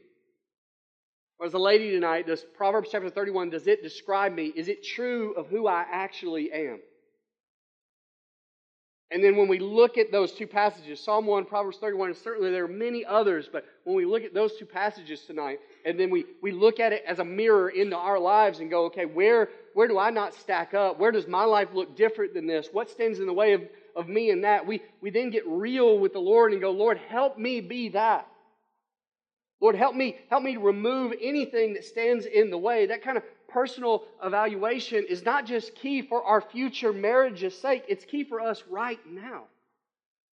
Or 1.40 1.48
as 1.48 1.56
a 1.56 1.60
lady 1.60 1.90
tonight, 1.90 2.28
does 2.28 2.46
Proverbs 2.56 2.90
chapter 2.92 3.10
31, 3.10 3.50
does 3.50 3.66
it 3.66 3.82
describe 3.82 4.36
me? 4.36 4.54
Is 4.56 4.68
it 4.68 4.86
true 4.86 5.34
of 5.34 5.48
who 5.48 5.66
I 5.66 5.84
actually 5.92 6.52
am? 6.52 6.80
And 9.10 9.24
then 9.24 9.36
when 9.36 9.48
we 9.48 9.58
look 9.58 9.98
at 9.98 10.12
those 10.12 10.32
two 10.34 10.46
passages, 10.46 11.04
Psalm 11.04 11.26
1, 11.26 11.46
Proverbs 11.46 11.78
31, 11.78 12.10
and 12.10 12.18
certainly 12.18 12.52
there 12.52 12.66
are 12.66 12.68
many 12.68 13.04
others, 13.04 13.50
but 13.52 13.66
when 13.84 13.96
we 13.96 14.06
look 14.06 14.24
at 14.24 14.36
those 14.36 14.56
two 14.58 14.66
passages 14.68 15.22
tonight, 15.22 15.58
and 15.86 16.00
then 16.00 16.10
we, 16.10 16.26
we 16.42 16.52
look 16.52 16.80
at 16.80 16.94
it 16.94 17.04
as 17.08 17.20
a 17.20 17.26
mirror 17.26 17.70
into 17.70 17.96
our 17.96 18.20
lives 18.20 18.60
and 18.60 18.70
go, 18.70 18.86
okay, 18.86 19.06
where, 19.06 19.50
where 19.74 19.88
do 19.88 19.98
I 19.98 20.10
not 20.10 20.34
stack 20.34 20.74
up? 20.74 21.00
Where 21.00 21.12
does 21.12 21.28
my 21.28 21.44
life 21.44 21.70
look 21.74 21.96
different 21.96 22.34
than 22.34 22.48
this? 22.48 22.70
What 22.72 22.90
stands 22.90 23.20
in 23.20 23.26
the 23.26 23.34
way 23.34 23.54
of, 23.54 23.64
of 23.96 24.08
me 24.08 24.32
and 24.32 24.44
that? 24.44 24.66
We, 24.66 24.82
we 25.02 25.10
then 25.10 25.30
get 25.30 25.48
real 25.48 26.00
with 26.00 26.14
the 26.14 26.20
Lord 26.20 26.52
and 26.52 26.62
go, 26.62 26.72
Lord, 26.72 26.98
help 26.98 27.38
me 27.38 27.62
be 27.62 27.90
that. 27.90 28.28
Lord, 29.62 29.76
help 29.76 29.96
me, 29.96 30.18
help 30.30 30.44
me 30.44 30.58
remove 30.58 31.14
anything 31.22 31.74
that 31.74 31.84
stands 31.84 32.26
in 32.26 32.50
the 32.50 32.58
way. 32.58 32.86
That 32.86 33.04
kind 33.04 33.18
of 33.18 33.24
personal 33.50 34.06
evaluation 34.24 35.06
is 35.10 35.26
not 35.26 35.46
just 35.46 35.76
key 35.76 36.02
for 36.02 36.24
our 36.24 36.40
future 36.40 36.94
marriage's 36.94 37.60
sake, 37.60 37.84
it's 37.88 38.06
key 38.06 38.24
for 38.24 38.40
us 38.40 38.64
right 38.70 39.00
now. 39.10 39.44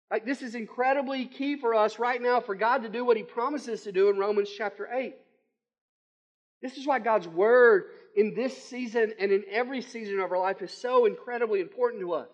Like, 0.09 0.25
this 0.25 0.41
is 0.41 0.55
incredibly 0.55 1.25
key 1.25 1.55
for 1.55 1.73
us 1.73 1.97
right 1.97 2.21
now 2.21 2.41
for 2.41 2.53
God 2.53 2.83
to 2.83 2.89
do 2.89 3.05
what 3.05 3.15
He 3.15 3.23
promises 3.23 3.83
to 3.83 3.93
do 3.93 4.09
in 4.09 4.17
Romans 4.17 4.49
chapter 4.55 4.89
8. 4.91 5.15
This 6.61 6.77
is 6.77 6.85
why 6.85 6.99
God's 6.99 7.27
Word 7.27 7.85
in 8.15 8.33
this 8.33 8.55
season 8.65 9.13
and 9.19 9.31
in 9.31 9.43
every 9.49 9.81
season 9.81 10.19
of 10.19 10.31
our 10.31 10.39
life 10.39 10.61
is 10.61 10.71
so 10.71 11.05
incredibly 11.05 11.59
important 11.59 12.01
to 12.01 12.13
us. 12.13 12.29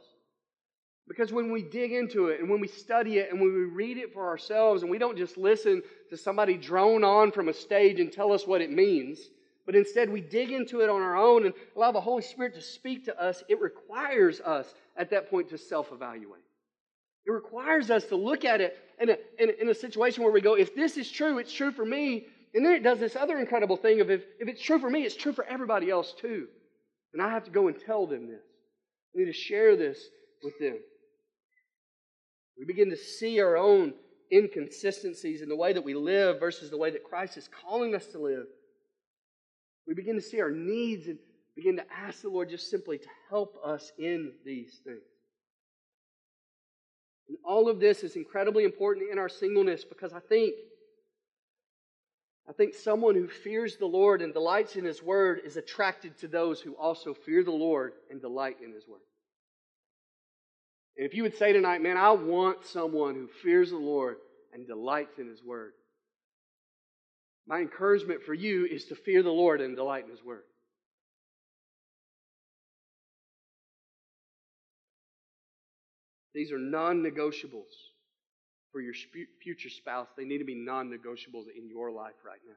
Because 1.08 1.32
when 1.32 1.52
we 1.52 1.62
dig 1.64 1.94
into 1.94 2.28
it 2.28 2.42
and 2.42 2.50
when 2.50 2.60
we 2.60 2.68
study 2.68 3.18
it 3.20 3.32
and 3.32 3.40
when 3.40 3.54
we 3.54 3.62
read 3.62 3.98
it 3.98 4.14
for 4.14 4.28
ourselves 4.28 4.82
and 4.82 4.92
we 4.92 4.98
don't 4.98 5.18
just 5.18 5.38
listen 5.38 5.82
to 6.10 6.18
somebody 6.18 6.58
drone 6.58 7.04
on 7.04 7.32
from 7.32 7.48
a 7.48 7.54
stage 7.54 8.00
and 8.00 8.12
tell 8.12 8.34
us 8.34 8.46
what 8.46 8.60
it 8.60 8.72
means, 8.72 9.20
but 9.66 9.76
instead 9.76 10.10
we 10.10 10.20
dig 10.20 10.52
into 10.52 10.82
it 10.82 10.90
on 10.90 11.02
our 11.02 11.16
own 11.16 11.46
and 11.46 11.54
allow 11.78 11.92
the 11.92 12.02
Holy 12.02 12.22
Spirit 12.22 12.56
to 12.56 12.62
speak 12.62 13.06
to 13.06 13.22
us, 13.22 13.42
it 13.48 13.62
requires 13.62 14.42
us 14.42 14.74
at 14.98 15.10
that 15.12 15.30
point 15.30 15.50
to 15.50 15.58
self 15.58 15.94
evaluate. 15.94 16.42
It 17.26 17.32
requires 17.32 17.90
us 17.90 18.06
to 18.06 18.16
look 18.16 18.44
at 18.46 18.60
it 18.62 18.78
in 19.00 19.10
a, 19.10 19.18
in, 19.40 19.52
in 19.62 19.70
a 19.70 19.76
situation 19.76 20.24
where 20.24 20.32
we 20.32 20.42
go, 20.42 20.56
if 20.56 20.76
this 20.76 20.98
is 20.98 21.10
true, 21.12 21.40
it's 21.40 21.52
true 21.52 21.72
for 21.72 21.86
me. 21.86 22.28
And 22.54 22.66
then 22.66 22.74
it 22.74 22.84
does 22.84 23.00
this 23.00 23.16
other 23.16 23.38
incredible 23.40 23.78
thing 23.78 24.02
of 24.02 24.10
if, 24.10 24.24
if 24.40 24.48
it's 24.48 24.62
true 24.62 24.80
for 24.80 24.90
me, 24.90 25.04
it's 25.04 25.16
true 25.16 25.34
for 25.34 25.46
everybody 25.46 25.90
else 25.90 26.14
too. 26.20 26.48
And 27.14 27.22
I 27.22 27.30
have 27.30 27.44
to 27.46 27.52
go 27.52 27.68
and 27.68 27.78
tell 27.80 28.08
them 28.08 28.28
this. 28.28 28.44
I 29.16 29.20
need 29.20 29.26
to 29.26 29.34
share 29.34 29.76
this 29.76 30.00
with 30.44 30.58
them. 30.60 30.78
We 32.58 32.66
begin 32.66 32.90
to 32.90 32.98
see 32.98 33.40
our 33.40 33.58
own 33.58 33.94
inconsistencies 34.32 35.42
in 35.42 35.50
the 35.50 35.56
way 35.56 35.74
that 35.74 35.84
we 35.84 35.94
live 35.94 36.40
versus 36.40 36.70
the 36.70 36.78
way 36.78 36.90
that 36.92 37.04
Christ 37.04 37.38
is 37.38 37.50
calling 37.64 37.96
us 37.96 38.08
to 38.08 38.20
live. 38.20 38.46
We 39.88 39.94
begin 39.94 40.16
to 40.16 40.22
see 40.22 40.42
our 40.42 40.52
needs 40.52 41.08
and 41.08 41.18
begin 41.56 41.78
to 41.78 41.86
ask 41.92 42.22
the 42.22 42.30
Lord 42.30 42.50
just 42.50 42.70
simply 42.70 42.98
to 42.98 43.08
help 43.30 43.56
us 43.66 43.92
in 43.98 44.34
these 44.46 44.82
things. 44.84 45.00
And 47.30 47.38
all 47.44 47.70
of 47.70 47.80
this 47.80 48.04
is 48.04 48.16
incredibly 48.16 48.64
important 48.64 49.12
in 49.12 49.18
our 49.18 49.30
singleness 49.30 49.84
because 49.84 50.14
I 50.14 50.20
think 50.20 50.56
I 52.50 52.54
think 52.54 52.74
someone 52.74 53.16
who 53.16 53.28
fears 53.28 53.76
the 53.76 53.86
Lord 53.86 54.22
and 54.22 54.34
delights 54.34 54.76
in 54.76 54.86
his 54.86 55.04
word 55.04 55.42
is 55.44 55.58
attracted 55.58 56.18
to 56.20 56.28
those 56.28 56.62
who 56.62 56.76
also 56.76 57.14
fear 57.14 57.44
the 57.44 57.52
Lord 57.52 57.94
and 58.10 58.22
delight 58.22 58.58
in 58.64 58.72
his 58.72 58.88
word. 58.88 59.02
And 60.98 61.06
if 61.06 61.14
you 61.14 61.24
would 61.24 61.38
say 61.38 61.54
tonight, 61.54 61.82
man, 61.82 61.96
I 61.96 62.12
want 62.12 62.66
someone 62.66 63.14
who 63.14 63.28
fears 63.28 63.70
the 63.70 63.78
Lord 63.78 64.18
and 64.52 64.66
delights 64.66 65.20
in 65.20 65.28
His 65.28 65.44
Word, 65.44 65.74
my 67.48 67.60
encouragement 67.60 68.24
for 68.24 68.34
you 68.34 68.66
is 68.66 68.86
to 68.86 68.96
fear 68.96 69.22
the 69.22 69.30
Lord 69.30 69.62
and 69.62 69.76
delight 69.76 70.06
in 70.06 70.10
His 70.10 70.24
Word. 70.24 70.44
These 76.34 76.52
are 76.52 76.60
non 76.60 77.04
negotiables 77.04 77.74
for 78.78 78.82
your 78.82 78.94
future 79.42 79.70
spouse. 79.70 80.08
They 80.16 80.24
need 80.24 80.38
to 80.38 80.44
be 80.44 80.54
non 80.54 80.88
negotiables 80.88 81.46
in 81.58 81.68
your 81.68 81.90
life 81.90 82.14
right 82.24 82.38
now. 82.46 82.54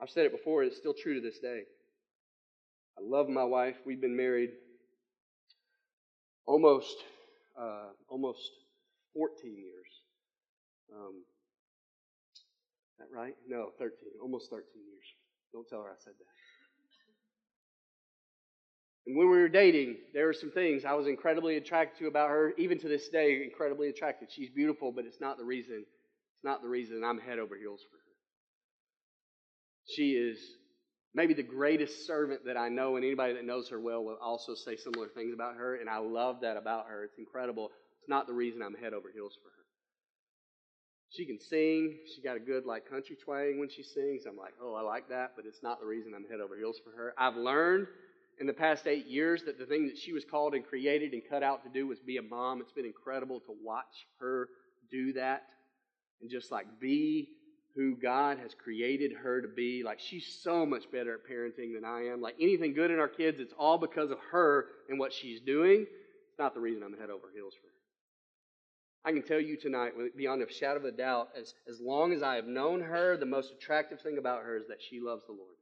I've 0.00 0.08
said 0.08 0.24
it 0.24 0.30
before, 0.30 0.62
it's 0.62 0.76
still 0.76 0.94
true 0.94 1.14
to 1.14 1.20
this 1.20 1.40
day. 1.40 1.62
I 2.96 3.00
love 3.02 3.28
my 3.28 3.42
wife. 3.42 3.74
We've 3.84 4.00
been 4.00 4.16
married 4.16 4.50
almost 6.46 6.94
uh, 7.60 7.88
almost 8.08 8.50
14 9.14 9.56
years. 9.56 9.86
Um, 10.94 11.24
that 13.00 13.08
right? 13.12 13.34
No, 13.48 13.70
13. 13.80 13.96
Almost 14.22 14.48
13 14.48 14.62
years. 14.76 15.06
Don't 15.52 15.68
tell 15.68 15.82
her 15.82 15.88
I 15.88 15.98
said 15.98 16.12
that. 16.20 16.47
And 19.08 19.16
when 19.16 19.30
we 19.30 19.38
were 19.38 19.48
dating, 19.48 19.96
there 20.12 20.26
were 20.26 20.34
some 20.34 20.50
things 20.50 20.84
I 20.84 20.92
was 20.92 21.06
incredibly 21.06 21.56
attracted 21.56 21.98
to 22.00 22.08
about 22.08 22.28
her. 22.28 22.52
Even 22.58 22.78
to 22.80 22.88
this 22.88 23.08
day, 23.08 23.42
incredibly 23.42 23.88
attracted. 23.88 24.28
She's 24.30 24.50
beautiful, 24.50 24.92
but 24.92 25.06
it's 25.06 25.18
not 25.18 25.38
the 25.38 25.44
reason. 25.44 25.76
It's 25.78 26.44
not 26.44 26.60
the 26.60 26.68
reason 26.68 27.02
I'm 27.02 27.18
head 27.18 27.38
over 27.38 27.56
heels 27.56 27.80
for 27.90 27.96
her. 27.96 28.02
She 29.96 30.10
is 30.10 30.38
maybe 31.14 31.32
the 31.32 31.42
greatest 31.42 32.06
servant 32.06 32.44
that 32.44 32.58
I 32.58 32.68
know, 32.68 32.96
and 32.96 33.04
anybody 33.04 33.32
that 33.32 33.46
knows 33.46 33.70
her 33.70 33.80
well 33.80 34.04
will 34.04 34.18
also 34.22 34.54
say 34.54 34.76
similar 34.76 35.08
things 35.08 35.32
about 35.32 35.56
her, 35.56 35.76
and 35.76 35.88
I 35.88 35.96
love 35.96 36.42
that 36.42 36.58
about 36.58 36.88
her. 36.88 37.04
It's 37.04 37.18
incredible. 37.18 37.70
It's 38.00 38.10
not 38.10 38.26
the 38.26 38.34
reason 38.34 38.60
I'm 38.60 38.74
head 38.74 38.92
over 38.92 39.08
heels 39.10 39.32
for 39.42 39.48
her. 39.48 39.64
She 41.16 41.24
can 41.24 41.40
sing. 41.40 41.96
She 42.14 42.20
got 42.20 42.36
a 42.36 42.40
good 42.40 42.66
like 42.66 42.90
country 42.90 43.16
twang 43.24 43.58
when 43.58 43.70
she 43.70 43.82
sings. 43.82 44.26
I'm 44.28 44.36
like, 44.36 44.52
oh, 44.62 44.74
I 44.74 44.82
like 44.82 45.08
that, 45.08 45.32
but 45.34 45.46
it's 45.46 45.62
not 45.62 45.80
the 45.80 45.86
reason 45.86 46.12
I'm 46.14 46.28
head 46.30 46.40
over 46.40 46.58
heels 46.58 46.76
for 46.84 46.90
her. 46.90 47.14
I've 47.16 47.36
learned 47.36 47.86
in 48.40 48.46
the 48.46 48.52
past 48.52 48.86
eight 48.86 49.06
years 49.06 49.42
that 49.44 49.58
the 49.58 49.66
thing 49.66 49.86
that 49.86 49.98
she 49.98 50.12
was 50.12 50.24
called 50.24 50.54
and 50.54 50.64
created 50.64 51.12
and 51.12 51.22
cut 51.28 51.42
out 51.42 51.62
to 51.64 51.68
do 51.68 51.86
was 51.86 51.98
be 52.00 52.16
a 52.18 52.22
mom. 52.22 52.60
It's 52.60 52.72
been 52.72 52.84
incredible 52.86 53.40
to 53.40 53.54
watch 53.62 54.06
her 54.20 54.48
do 54.90 55.12
that 55.14 55.44
and 56.20 56.30
just 56.30 56.50
like 56.50 56.66
be 56.80 57.28
who 57.74 57.94
God 57.94 58.38
has 58.38 58.54
created 58.54 59.12
her 59.12 59.40
to 59.40 59.48
be. 59.48 59.82
Like, 59.84 60.00
she's 60.00 60.26
so 60.42 60.66
much 60.66 60.90
better 60.90 61.14
at 61.14 61.30
parenting 61.30 61.74
than 61.74 61.84
I 61.84 62.06
am. 62.06 62.20
Like, 62.20 62.34
anything 62.40 62.74
good 62.74 62.90
in 62.90 62.98
our 62.98 63.08
kids, 63.08 63.38
it's 63.38 63.54
all 63.56 63.78
because 63.78 64.10
of 64.10 64.18
her 64.32 64.66
and 64.88 64.98
what 64.98 65.12
she's 65.12 65.40
doing. 65.40 65.82
It's 65.82 66.38
not 66.38 66.54
the 66.54 66.60
reason 66.60 66.82
I'm 66.82 66.98
head 66.98 67.10
over 67.10 67.28
heels 67.32 67.54
for 67.54 67.68
her. 67.68 67.72
I 69.04 69.12
can 69.12 69.22
tell 69.22 69.40
you 69.40 69.56
tonight, 69.56 69.92
beyond 70.16 70.42
a 70.42 70.52
shadow 70.52 70.80
of 70.80 70.84
a 70.86 70.90
doubt, 70.90 71.28
as, 71.38 71.54
as 71.70 71.80
long 71.80 72.12
as 72.12 72.22
I 72.22 72.34
have 72.34 72.46
known 72.46 72.80
her, 72.80 73.16
the 73.16 73.26
most 73.26 73.52
attractive 73.52 74.00
thing 74.00 74.18
about 74.18 74.42
her 74.42 74.56
is 74.56 74.66
that 74.68 74.82
she 74.82 75.00
loves 75.00 75.24
the 75.26 75.32
Lord. 75.32 75.54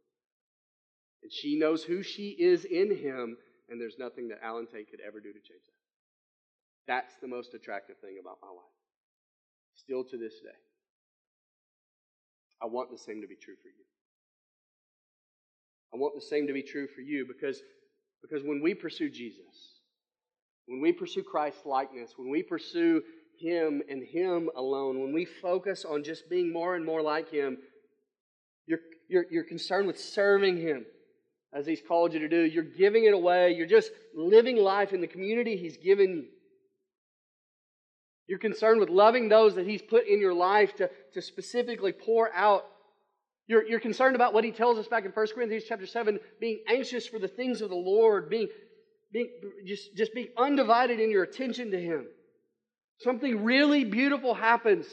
And 1.23 1.33
she 1.33 1.59
knows 1.59 1.83
who 1.83 2.03
she 2.03 2.31
is 2.31 2.65
in 2.65 2.95
Him, 2.97 3.37
and 3.69 3.81
there's 3.81 3.99
nothing 3.99 4.29
that 4.29 4.39
Alan 4.43 4.67
Tate 4.67 4.91
could 4.91 5.01
ever 5.07 5.21
do 5.21 5.33
to 5.33 5.41
change 5.41 5.65
that. 5.67 6.93
That's 6.93 7.15
the 7.21 7.29
most 7.29 7.55
attractive 7.55 7.97
thing 7.99 8.19
about 8.21 8.39
my 8.41 8.49
wife. 8.49 8.65
Still 9.75 10.05
to 10.05 10.17
this 10.17 10.35
day. 10.35 10.59
I 12.63 12.67
want 12.67 12.91
the 12.91 12.99
same 12.99 13.21
to 13.21 13.27
be 13.27 13.35
true 13.35 13.57
for 13.61 13.69
you. 13.69 13.85
I 15.93 15.99
want 15.99 16.15
the 16.15 16.21
same 16.21 16.47
to 16.47 16.53
be 16.53 16.63
true 16.63 16.87
for 16.87 17.01
you 17.01 17.27
because, 17.27 17.61
because 18.23 18.43
when 18.45 18.63
we 18.63 18.75
pursue 18.75 19.11
Jesus, 19.11 19.81
when 20.67 20.81
we 20.81 20.93
pursue 20.93 21.23
Christ's 21.23 21.65
likeness, 21.65 22.15
when 22.17 22.31
we 22.31 22.43
pursue 22.43 23.03
Him 23.39 23.83
and 23.89 24.03
Him 24.03 24.51
alone, 24.57 25.01
when 25.01 25.13
we 25.13 25.25
focus 25.25 25.85
on 25.85 26.03
just 26.03 26.29
being 26.29 26.53
more 26.53 26.77
and 26.77 26.85
more 26.85 27.03
like 27.03 27.31
Him, 27.31 27.59
you're, 28.67 28.81
you're, 29.09 29.27
you're 29.31 29.45
concerned 29.45 29.87
with 29.87 29.99
serving 29.99 30.57
Him 30.57 30.87
as 31.53 31.67
He's 31.67 31.81
called 31.87 32.13
you 32.13 32.21
to 32.21 32.29
do. 32.29 32.43
You're 32.43 32.65
giving 32.65 33.05
it 33.05 33.15
away. 33.15 33.53
You're 33.53 33.67
just 33.67 33.91
living 34.15 34.57
life 34.57 34.93
in 34.93 35.01
the 35.01 35.07
community 35.07 35.57
He's 35.57 35.77
given 35.77 36.17
you. 36.17 36.25
You're 38.29 38.39
concerned 38.39 38.81
with 38.81 38.89
loving 38.89 39.29
those 39.29 39.55
that 39.55 39.67
He's 39.67 39.83
put 39.83 40.07
in 40.07 40.21
your 40.21 40.35
life 40.35 40.75
to, 40.77 40.91
to 41.15 41.23
specifically 41.23 41.93
pour 41.93 42.35
out. 42.35 42.65
You're, 43.47 43.67
you're 43.67 43.81
concerned 43.81 44.17
about 44.17 44.35
what 44.35 44.45
He 44.45 44.51
tells 44.51 44.79
us 44.79 44.89
back 44.89 45.05
in 45.05 45.13
1 45.13 45.27
Corinthians 45.35 45.65
chapter 45.69 45.87
7, 45.87 46.19
being 46.41 46.61
anxious 46.69 47.07
for 47.07 47.19
the 47.19 47.29
things 47.29 47.61
of 47.61 47.71
the 47.71 47.77
Lord, 47.77 48.29
being, 48.29 48.49
being 49.13 49.29
just, 49.65 49.97
just 49.97 50.13
being 50.13 50.29
undivided 50.37 50.99
in 50.99 51.11
your 51.11 51.23
attention 51.23 51.71
to 51.71 51.81
Him. 51.81 52.07
Something 52.99 53.45
really 53.45 53.85
beautiful 53.85 54.35
happens 54.35 54.87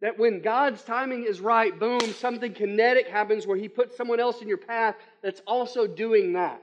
that 0.00 0.18
when 0.18 0.40
God's 0.40 0.82
timing 0.82 1.24
is 1.24 1.40
right, 1.40 1.78
boom, 1.78 2.00
something 2.00 2.54
kinetic 2.54 3.08
happens 3.08 3.46
where 3.46 3.56
He 3.56 3.68
puts 3.68 3.96
someone 3.96 4.20
else 4.20 4.40
in 4.40 4.48
your 4.48 4.58
path 4.58 4.96
that's 5.22 5.42
also 5.46 5.86
doing 5.86 6.32
that. 6.34 6.62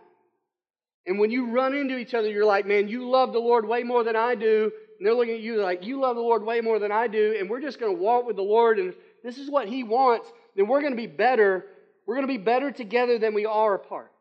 And 1.05 1.19
when 1.19 1.31
you 1.31 1.51
run 1.51 1.75
into 1.75 1.97
each 1.97 2.13
other, 2.13 2.29
you're 2.29 2.45
like, 2.45 2.65
man, 2.65 2.87
you 2.87 3.09
love 3.09 3.31
the 3.31 3.39
Lord 3.39 3.67
way 3.67 3.83
more 3.83 4.03
than 4.03 4.15
I 4.15 4.35
do 4.35 4.71
and 4.97 5.05
they're 5.05 5.13
looking 5.13 5.35
at 5.35 5.41
you 5.41 5.61
like, 5.61 5.85
you 5.85 5.99
love 5.99 6.15
the 6.15 6.21
Lord 6.21 6.43
way 6.43 6.61
more 6.61 6.79
than 6.79 6.91
I 6.91 7.07
do, 7.07 7.35
and 7.39 7.49
we're 7.49 7.61
just 7.61 7.79
going 7.79 7.95
to 7.95 8.01
walk 8.01 8.25
with 8.25 8.35
the 8.35 8.41
Lord, 8.41 8.79
and 8.79 8.93
this 9.23 9.37
is 9.37 9.49
what 9.49 9.67
He 9.67 9.83
wants, 9.83 10.31
then 10.55 10.67
we're 10.67 10.81
going 10.81 10.93
to 10.93 10.97
be 10.97 11.07
better. 11.07 11.65
We're 12.05 12.15
going 12.15 12.27
to 12.27 12.33
be 12.33 12.37
better 12.37 12.71
together 12.71 13.19
than 13.19 13.33
we 13.33 13.45
are 13.45 13.75
apart. 13.75 14.11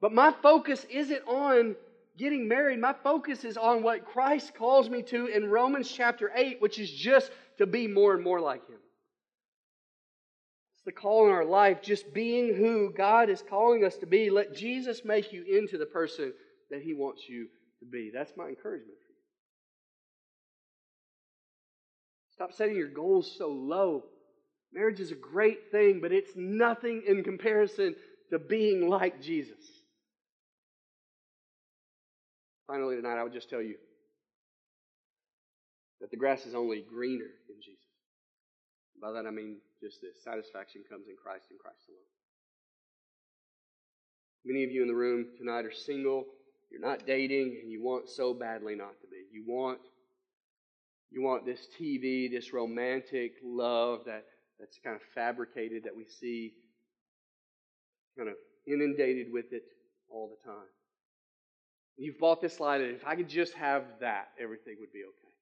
But 0.00 0.12
my 0.12 0.32
focus 0.42 0.86
isn't 0.88 1.22
on 1.26 1.74
getting 2.16 2.48
married, 2.48 2.80
my 2.80 2.94
focus 3.02 3.44
is 3.44 3.56
on 3.56 3.82
what 3.82 4.04
Christ 4.04 4.54
calls 4.54 4.88
me 4.88 5.02
to 5.04 5.26
in 5.26 5.50
Romans 5.50 5.90
chapter 5.90 6.30
8, 6.34 6.60
which 6.60 6.78
is 6.78 6.90
just 6.90 7.30
to 7.58 7.66
be 7.66 7.86
more 7.86 8.14
and 8.14 8.22
more 8.22 8.40
like 8.40 8.66
Him. 8.68 8.78
It's 10.74 10.84
the 10.84 10.92
call 10.92 11.26
in 11.26 11.32
our 11.32 11.44
life, 11.44 11.82
just 11.82 12.12
being 12.12 12.54
who 12.54 12.92
God 12.92 13.28
is 13.28 13.42
calling 13.48 13.84
us 13.84 13.96
to 13.96 14.06
be. 14.06 14.30
Let 14.30 14.54
Jesus 14.54 15.04
make 15.04 15.32
you 15.32 15.44
into 15.44 15.78
the 15.78 15.86
person 15.86 16.32
that 16.70 16.82
He 16.82 16.94
wants 16.94 17.28
you 17.28 17.48
to 17.80 17.86
be. 17.86 18.10
That's 18.12 18.32
my 18.36 18.48
encouragement 18.48 18.98
for 19.06 19.12
you. 19.12 19.18
Stop 22.32 22.52
setting 22.52 22.76
your 22.76 22.90
goals 22.90 23.34
so 23.38 23.48
low. 23.48 24.04
Marriage 24.72 25.00
is 25.00 25.12
a 25.12 25.16
great 25.16 25.70
thing, 25.70 26.00
but 26.00 26.12
it's 26.12 26.32
nothing 26.36 27.02
in 27.06 27.24
comparison 27.24 27.94
to 28.30 28.38
being 28.38 28.88
like 28.88 29.22
Jesus. 29.22 29.75
Finally, 32.66 32.96
tonight, 32.96 33.18
I 33.18 33.22
would 33.22 33.32
just 33.32 33.48
tell 33.48 33.62
you 33.62 33.76
that 36.00 36.10
the 36.10 36.16
grass 36.16 36.46
is 36.46 36.54
only 36.54 36.82
greener 36.88 37.30
in 37.48 37.56
Jesus. 37.62 37.84
By 39.00 39.12
that 39.12 39.26
I 39.26 39.30
mean 39.30 39.58
just 39.80 40.00
this 40.00 40.22
satisfaction 40.24 40.82
comes 40.88 41.06
in 41.08 41.16
Christ 41.16 41.46
and 41.50 41.58
Christ 41.58 41.84
alone. 41.88 42.00
Many 44.44 44.64
of 44.64 44.70
you 44.70 44.82
in 44.82 44.88
the 44.88 44.94
room 44.94 45.26
tonight 45.38 45.64
are 45.64 45.72
single, 45.72 46.24
you're 46.70 46.80
not 46.80 47.06
dating, 47.06 47.60
and 47.62 47.70
you 47.70 47.82
want 47.82 48.08
so 48.08 48.34
badly 48.34 48.74
not 48.74 49.00
to 49.00 49.06
be. 49.06 49.24
You 49.32 49.44
want 49.46 49.80
you 51.10 51.22
want 51.22 51.46
this 51.46 51.68
TV, 51.80 52.30
this 52.30 52.52
romantic 52.52 53.34
love 53.44 54.00
that, 54.06 54.24
that's 54.58 54.78
kind 54.82 54.96
of 54.96 55.02
fabricated 55.14 55.84
that 55.84 55.96
we 55.96 56.04
see 56.04 56.52
kind 58.18 58.28
of 58.28 58.34
inundated 58.66 59.28
with 59.32 59.52
it 59.52 59.62
all 60.10 60.28
the 60.28 60.50
time. 60.50 60.66
You've 61.96 62.18
bought 62.18 62.42
this 62.42 62.60
lie 62.60 62.78
that 62.78 62.90
if 62.90 63.06
I 63.06 63.14
could 63.14 63.28
just 63.28 63.54
have 63.54 63.84
that, 64.00 64.28
everything 64.38 64.76
would 64.80 64.92
be 64.92 65.02
okay. 65.04 65.32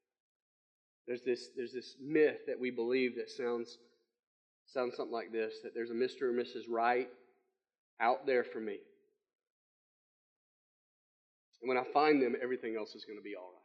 There's 1.07 1.23
this, 1.23 1.49
there's 1.57 1.73
this 1.73 1.97
myth 2.01 2.47
that 2.47 2.59
we 2.59 2.71
believe 2.71 3.17
that 3.17 3.29
sounds, 3.29 3.77
sounds 4.67 4.97
something 4.97 5.12
like 5.12 5.33
this 5.33 5.55
that 5.64 5.75
there's 5.75 5.90
a 5.90 5.95
Mr. 5.95 6.23
or 6.23 6.33
Mrs. 6.33 6.71
Right 6.71 7.09
out 8.01 8.27
there 8.27 8.45
for 8.45 8.61
me. 8.61 8.79
And 11.61 11.69
when 11.69 11.77
I 11.77 11.85
find 11.93 12.23
them, 12.23 12.37
everything 12.40 12.77
else 12.77 12.95
is 12.95 13.05
going 13.05 13.19
to 13.19 13.23
be 13.23 13.35
all 13.35 13.51
right. 13.53 13.61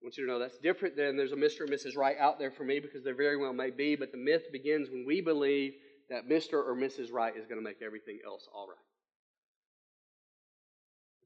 I 0.00 0.04
want 0.04 0.16
you 0.16 0.26
to 0.26 0.32
know 0.32 0.38
that's 0.38 0.58
different 0.58 0.96
than 0.96 1.16
there's 1.16 1.32
a 1.32 1.36
Mr. 1.36 1.62
or 1.62 1.66
Mrs. 1.66 1.96
Right 1.96 2.16
out 2.18 2.38
there 2.38 2.50
for 2.50 2.64
me 2.64 2.78
because 2.78 3.02
there 3.02 3.16
very 3.16 3.36
well 3.36 3.52
may 3.52 3.70
be, 3.70 3.96
but 3.96 4.12
the 4.12 4.18
myth 4.18 4.44
begins 4.52 4.90
when 4.90 5.04
we 5.06 5.20
believe 5.20 5.72
that 6.10 6.28
Mr. 6.28 6.54
or 6.54 6.76
Mrs. 6.76 7.12
Right 7.12 7.36
is 7.36 7.46
going 7.46 7.58
to 7.58 7.64
make 7.64 7.82
everything 7.82 8.18
else 8.24 8.48
all 8.54 8.68
right. 8.68 8.87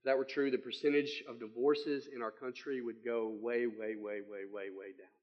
If 0.03 0.11
that 0.11 0.19
were 0.19 0.27
true, 0.27 0.51
the 0.51 0.59
percentage 0.59 1.23
of 1.31 1.39
divorces 1.39 2.09
in 2.13 2.23
our 2.23 2.33
country 2.33 2.83
would 2.83 3.07
go 3.07 3.31
way, 3.39 3.71
way, 3.71 3.95
way, 3.95 4.19
way, 4.19 4.43
way, 4.51 4.67
way 4.75 4.91
down. 4.99 5.15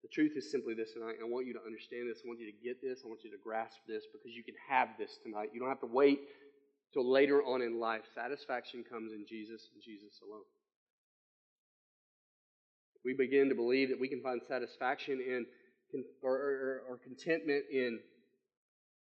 The 0.00 0.08
truth 0.08 0.32
is 0.34 0.50
simply 0.50 0.72
this 0.72 0.96
tonight. 0.96 1.20
I 1.20 1.28
want 1.28 1.46
you 1.46 1.52
to 1.52 1.60
understand 1.60 2.08
this. 2.08 2.24
I 2.24 2.28
want 2.28 2.40
you 2.40 2.48
to 2.48 2.58
get 2.64 2.80
this. 2.80 3.04
I 3.04 3.08
want 3.08 3.20
you 3.24 3.30
to 3.30 3.36
grasp 3.44 3.76
this 3.86 4.04
because 4.08 4.32
you 4.32 4.42
can 4.42 4.54
have 4.72 4.96
this 4.98 5.18
tonight. 5.22 5.50
You 5.52 5.60
don't 5.60 5.68
have 5.68 5.84
to 5.84 5.92
wait 5.92 6.20
till 6.94 7.04
later 7.04 7.44
on 7.44 7.60
in 7.60 7.78
life. 7.78 8.08
Satisfaction 8.14 8.84
comes 8.88 9.12
in 9.12 9.26
Jesus 9.28 9.68
and 9.74 9.82
Jesus 9.84 10.16
alone. 10.24 10.48
We 13.04 13.12
begin 13.12 13.50
to 13.50 13.54
believe 13.54 13.90
that 13.90 14.00
we 14.00 14.08
can 14.08 14.22
find 14.22 14.40
satisfaction 14.48 15.20
in 15.20 15.44
or, 16.22 16.32
or, 16.32 16.82
or 16.88 16.96
contentment 17.04 17.64
in 17.70 18.00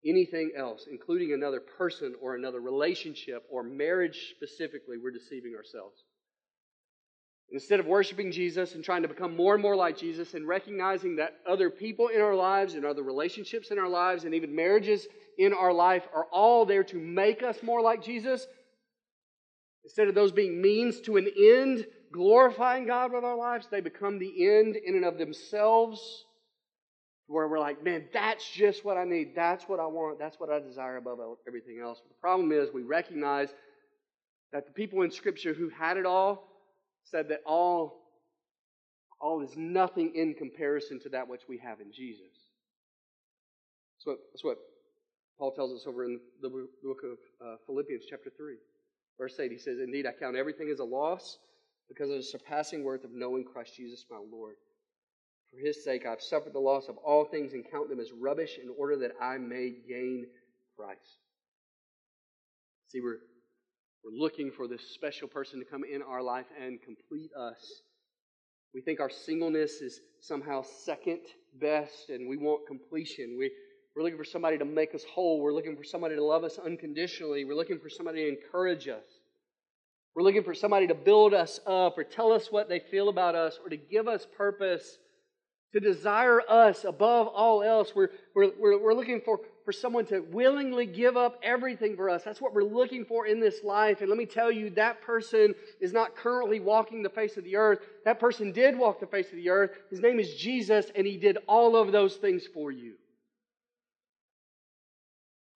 anything 0.04 0.52
else, 0.56 0.86
including 0.90 1.32
another 1.32 1.60
person 1.60 2.14
or 2.20 2.34
another 2.34 2.60
relationship 2.60 3.44
or 3.50 3.62
marriage 3.62 4.34
specifically, 4.36 4.96
we're 4.96 5.10
deceiving 5.10 5.54
ourselves. 5.56 6.04
Instead 7.50 7.80
of 7.80 7.86
worshiping 7.86 8.30
Jesus 8.30 8.74
and 8.74 8.84
trying 8.84 9.02
to 9.02 9.08
become 9.08 9.34
more 9.34 9.54
and 9.54 9.62
more 9.62 9.74
like 9.74 9.96
Jesus 9.96 10.34
and 10.34 10.46
recognizing 10.46 11.16
that 11.16 11.36
other 11.48 11.70
people 11.70 12.08
in 12.08 12.20
our 12.20 12.34
lives 12.34 12.74
and 12.74 12.84
other 12.84 13.02
relationships 13.02 13.70
in 13.70 13.78
our 13.78 13.88
lives 13.88 14.24
and 14.24 14.34
even 14.34 14.54
marriages 14.54 15.06
in 15.38 15.54
our 15.54 15.72
life 15.72 16.06
are 16.14 16.26
all 16.30 16.66
there 16.66 16.84
to 16.84 16.96
make 16.96 17.42
us 17.42 17.62
more 17.62 17.80
like 17.80 18.02
Jesus, 18.02 18.46
instead 19.82 20.08
of 20.08 20.14
those 20.14 20.32
being 20.32 20.60
means 20.60 21.00
to 21.00 21.16
an 21.16 21.28
end, 21.38 21.86
glorifying 22.12 22.86
God 22.86 23.12
with 23.12 23.24
our 23.24 23.36
lives, 23.36 23.66
they 23.70 23.80
become 23.80 24.18
the 24.18 24.46
end 24.46 24.76
in 24.76 24.94
and 24.96 25.04
of 25.04 25.16
themselves 25.16 26.26
where 27.28 27.46
we're 27.46 27.60
like, 27.60 27.84
man, 27.84 28.06
that's 28.12 28.50
just 28.50 28.84
what 28.84 28.96
I 28.96 29.04
need. 29.04 29.34
That's 29.36 29.68
what 29.68 29.78
I 29.78 29.86
want. 29.86 30.18
That's 30.18 30.40
what 30.40 30.50
I 30.50 30.60
desire 30.60 30.96
above 30.96 31.18
everything 31.46 31.78
else. 31.78 32.00
But 32.02 32.08
the 32.08 32.20
problem 32.20 32.52
is, 32.52 32.70
we 32.72 32.82
recognize 32.82 33.50
that 34.52 34.66
the 34.66 34.72
people 34.72 35.02
in 35.02 35.10
Scripture 35.10 35.52
who 35.52 35.68
had 35.68 35.98
it 35.98 36.06
all 36.06 36.48
said 37.04 37.28
that 37.28 37.42
all, 37.44 38.00
all 39.20 39.42
is 39.42 39.56
nothing 39.56 40.14
in 40.14 40.34
comparison 40.34 40.98
to 41.00 41.10
that 41.10 41.28
which 41.28 41.42
we 41.48 41.58
have 41.58 41.80
in 41.80 41.92
Jesus. 41.92 42.32
That's 43.98 44.06
what, 44.06 44.18
that's 44.32 44.44
what 44.44 44.58
Paul 45.38 45.52
tells 45.52 45.78
us 45.78 45.86
over 45.86 46.04
in 46.04 46.20
the 46.40 46.48
book 46.48 47.02
of 47.04 47.46
uh, 47.46 47.56
Philippians, 47.66 48.04
chapter 48.08 48.30
3, 48.34 48.56
verse 49.18 49.38
8. 49.38 49.52
He 49.52 49.58
says, 49.58 49.78
Indeed, 49.80 50.06
I 50.06 50.12
count 50.12 50.34
everything 50.34 50.70
as 50.70 50.78
a 50.78 50.84
loss 50.84 51.38
because 51.90 52.08
of 52.08 52.16
the 52.16 52.22
surpassing 52.22 52.84
worth 52.84 53.04
of 53.04 53.10
knowing 53.12 53.44
Christ 53.44 53.76
Jesus 53.76 54.06
my 54.10 54.18
Lord 54.32 54.54
for 55.50 55.58
his 55.58 55.82
sake, 55.82 56.04
I've 56.06 56.22
suffered 56.22 56.52
the 56.52 56.58
loss 56.58 56.88
of 56.88 56.96
all 56.98 57.24
things 57.24 57.52
and 57.52 57.64
count 57.70 57.88
them 57.88 58.00
as 58.00 58.12
rubbish 58.12 58.58
in 58.62 58.68
order 58.78 58.96
that 58.98 59.12
I 59.20 59.38
may 59.38 59.72
gain 59.88 60.26
Christ. 60.76 61.18
See, 62.88 63.00
we're, 63.00 63.18
we're 64.04 64.18
looking 64.18 64.50
for 64.50 64.68
this 64.68 64.82
special 64.94 65.28
person 65.28 65.58
to 65.58 65.64
come 65.64 65.84
in 65.84 66.02
our 66.02 66.22
life 66.22 66.46
and 66.62 66.80
complete 66.82 67.30
us. 67.34 67.82
We 68.74 68.80
think 68.80 69.00
our 69.00 69.10
singleness 69.10 69.80
is 69.80 70.00
somehow 70.20 70.62
second 70.62 71.20
best 71.60 72.10
and 72.10 72.28
we 72.28 72.36
want 72.36 72.66
completion. 72.66 73.36
We, 73.38 73.50
we're 73.96 74.02
looking 74.02 74.18
for 74.18 74.24
somebody 74.24 74.58
to 74.58 74.64
make 74.64 74.94
us 74.94 75.04
whole. 75.04 75.40
We're 75.40 75.54
looking 75.54 75.76
for 75.76 75.84
somebody 75.84 76.14
to 76.14 76.24
love 76.24 76.44
us 76.44 76.58
unconditionally. 76.58 77.44
We're 77.44 77.54
looking 77.54 77.78
for 77.78 77.88
somebody 77.88 78.24
to 78.24 78.28
encourage 78.28 78.88
us. 78.88 79.04
We're 80.14 80.22
looking 80.22 80.44
for 80.44 80.54
somebody 80.54 80.86
to 80.86 80.94
build 80.94 81.32
us 81.32 81.60
up 81.66 81.96
or 81.96 82.04
tell 82.04 82.32
us 82.32 82.52
what 82.52 82.68
they 82.68 82.80
feel 82.80 83.08
about 83.08 83.34
us 83.34 83.58
or 83.62 83.70
to 83.70 83.76
give 83.76 84.08
us 84.08 84.26
purpose 84.36 84.98
to 85.72 85.80
desire 85.80 86.40
us 86.48 86.84
above 86.84 87.28
all 87.28 87.62
else. 87.62 87.92
We're, 87.94 88.08
we're, 88.34 88.50
we're, 88.58 88.82
we're, 88.82 88.94
looking 88.94 89.20
for, 89.20 89.40
for 89.64 89.72
someone 89.72 90.06
to 90.06 90.20
willingly 90.20 90.86
give 90.86 91.16
up 91.16 91.38
everything 91.42 91.94
for 91.94 92.08
us. 92.08 92.22
That's 92.22 92.40
what 92.40 92.54
we're 92.54 92.64
looking 92.64 93.04
for 93.04 93.26
in 93.26 93.38
this 93.38 93.62
life. 93.62 94.00
And 94.00 94.08
let 94.08 94.16
me 94.16 94.24
tell 94.24 94.50
you, 94.50 94.70
that 94.70 95.02
person 95.02 95.54
is 95.80 95.92
not 95.92 96.16
currently 96.16 96.58
walking 96.58 97.02
the 97.02 97.10
face 97.10 97.36
of 97.36 97.44
the 97.44 97.56
earth. 97.56 97.80
That 98.04 98.18
person 98.18 98.50
did 98.50 98.78
walk 98.78 99.00
the 99.00 99.06
face 99.06 99.28
of 99.28 99.36
the 99.36 99.50
earth. 99.50 99.72
His 99.90 100.00
name 100.00 100.18
is 100.18 100.34
Jesus, 100.34 100.86
and 100.94 101.06
he 101.06 101.18
did 101.18 101.38
all 101.46 101.76
of 101.76 101.92
those 101.92 102.16
things 102.16 102.46
for 102.46 102.72
you. 102.72 102.94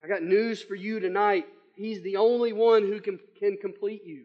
I 0.05 0.09
got 0.09 0.23
news 0.23 0.61
for 0.61 0.75
you 0.75 1.01
tonight. 1.01 1.47
He's 1.75 2.03
the 2.03 2.17
only 2.17 2.53
one 2.53 2.83
who 2.83 3.01
can, 3.01 3.19
can 3.39 3.57
complete 3.57 4.05
you. 4.05 4.25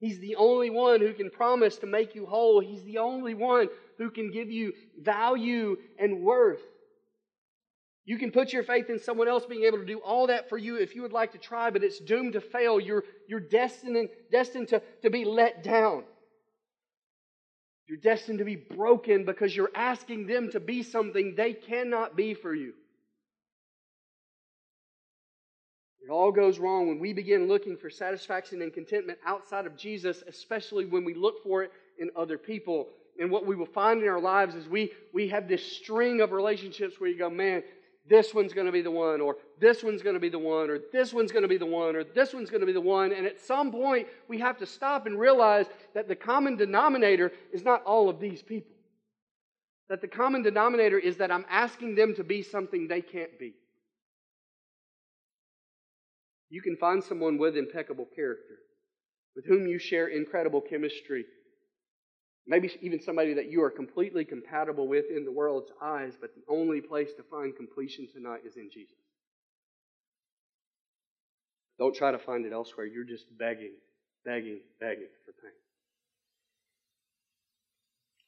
He's 0.00 0.18
the 0.18 0.36
only 0.36 0.70
one 0.70 1.00
who 1.00 1.12
can 1.14 1.30
promise 1.30 1.76
to 1.78 1.86
make 1.86 2.14
you 2.14 2.26
whole. 2.26 2.60
He's 2.60 2.82
the 2.82 2.98
only 2.98 3.34
one 3.34 3.68
who 3.98 4.10
can 4.10 4.30
give 4.30 4.50
you 4.50 4.72
value 5.00 5.76
and 5.98 6.22
worth. 6.22 6.62
You 8.06 8.18
can 8.18 8.30
put 8.30 8.52
your 8.52 8.62
faith 8.62 8.90
in 8.90 8.98
someone 8.98 9.28
else 9.28 9.46
being 9.46 9.64
able 9.64 9.78
to 9.78 9.84
do 9.84 9.98
all 9.98 10.26
that 10.26 10.48
for 10.48 10.58
you 10.58 10.76
if 10.76 10.94
you 10.94 11.02
would 11.02 11.12
like 11.12 11.32
to 11.32 11.38
try, 11.38 11.70
but 11.70 11.82
it's 11.82 11.98
doomed 11.98 12.34
to 12.34 12.40
fail. 12.40 12.78
You're, 12.78 13.04
you're 13.26 13.40
destined, 13.40 14.10
destined 14.30 14.68
to, 14.68 14.82
to 15.02 15.10
be 15.10 15.24
let 15.24 15.62
down. 15.62 16.04
You're 17.86 17.98
destined 17.98 18.38
to 18.40 18.44
be 18.44 18.56
broken 18.56 19.24
because 19.24 19.54
you're 19.54 19.70
asking 19.74 20.26
them 20.26 20.50
to 20.50 20.60
be 20.60 20.82
something 20.82 21.34
they 21.34 21.54
cannot 21.54 22.16
be 22.16 22.34
for 22.34 22.54
you. 22.54 22.74
It 26.06 26.10
all 26.10 26.32
goes 26.32 26.58
wrong 26.58 26.88
when 26.88 26.98
we 26.98 27.14
begin 27.14 27.48
looking 27.48 27.78
for 27.78 27.88
satisfaction 27.88 28.60
and 28.60 28.72
contentment 28.72 29.18
outside 29.26 29.64
of 29.64 29.76
Jesus, 29.76 30.22
especially 30.26 30.84
when 30.84 31.04
we 31.04 31.14
look 31.14 31.42
for 31.42 31.62
it 31.62 31.72
in 31.98 32.10
other 32.14 32.36
people. 32.36 32.88
And 33.18 33.30
what 33.30 33.46
we 33.46 33.56
will 33.56 33.66
find 33.66 34.02
in 34.02 34.08
our 34.08 34.20
lives 34.20 34.54
is 34.54 34.68
we, 34.68 34.92
we 35.12 35.28
have 35.28 35.48
this 35.48 35.64
string 35.76 36.20
of 36.20 36.32
relationships 36.32 36.98
where 36.98 37.08
you 37.08 37.18
go, 37.18 37.30
man, 37.30 37.62
this 38.06 38.34
one's 38.34 38.52
going 38.52 38.66
to 38.66 38.72
be 38.72 38.82
the 38.82 38.90
one, 38.90 39.20
or 39.20 39.36
this 39.60 39.82
one's 39.82 40.02
going 40.02 40.14
to 40.14 40.20
be 40.20 40.28
the 40.28 40.38
one, 40.38 40.68
or 40.68 40.78
this 40.92 41.12
one's 41.12 41.30
going 41.30 41.42
to 41.42 41.48
be 41.48 41.56
the 41.56 41.64
one, 41.64 41.96
or 41.96 42.04
this 42.04 42.34
one's 42.34 42.50
going 42.50 42.60
to 42.60 42.66
be 42.66 42.72
the 42.72 42.80
one. 42.80 43.12
And 43.12 43.26
at 43.26 43.40
some 43.40 43.72
point, 43.72 44.08
we 44.28 44.38
have 44.40 44.58
to 44.58 44.66
stop 44.66 45.06
and 45.06 45.18
realize 45.18 45.66
that 45.94 46.08
the 46.08 46.16
common 46.16 46.56
denominator 46.56 47.32
is 47.52 47.62
not 47.62 47.82
all 47.84 48.10
of 48.10 48.20
these 48.20 48.42
people. 48.42 48.74
That 49.88 50.00
the 50.00 50.08
common 50.08 50.42
denominator 50.42 50.98
is 50.98 51.16
that 51.18 51.30
I'm 51.30 51.46
asking 51.48 51.94
them 51.94 52.14
to 52.16 52.24
be 52.24 52.42
something 52.42 52.88
they 52.88 53.00
can't 53.00 53.38
be. 53.38 53.54
You 56.50 56.62
can 56.62 56.76
find 56.76 57.02
someone 57.02 57.38
with 57.38 57.56
impeccable 57.56 58.06
character, 58.14 58.58
with 59.34 59.46
whom 59.46 59.66
you 59.66 59.78
share 59.78 60.08
incredible 60.08 60.60
chemistry. 60.60 61.24
Maybe 62.46 62.70
even 62.82 63.00
somebody 63.00 63.34
that 63.34 63.50
you 63.50 63.62
are 63.62 63.70
completely 63.70 64.24
compatible 64.24 64.86
with 64.86 65.06
in 65.10 65.24
the 65.24 65.32
world's 65.32 65.70
eyes, 65.80 66.12
but 66.20 66.34
the 66.34 66.42
only 66.48 66.80
place 66.80 67.10
to 67.16 67.22
find 67.22 67.56
completion 67.56 68.06
tonight 68.12 68.40
is 68.46 68.56
in 68.56 68.70
Jesus. 68.70 68.96
Don't 71.78 71.94
try 71.94 72.12
to 72.12 72.18
find 72.18 72.44
it 72.44 72.52
elsewhere. 72.52 72.86
You're 72.86 73.04
just 73.04 73.26
begging, 73.38 73.72
begging, 74.24 74.60
begging 74.78 75.08
for 75.24 75.32
pain. 75.32 75.50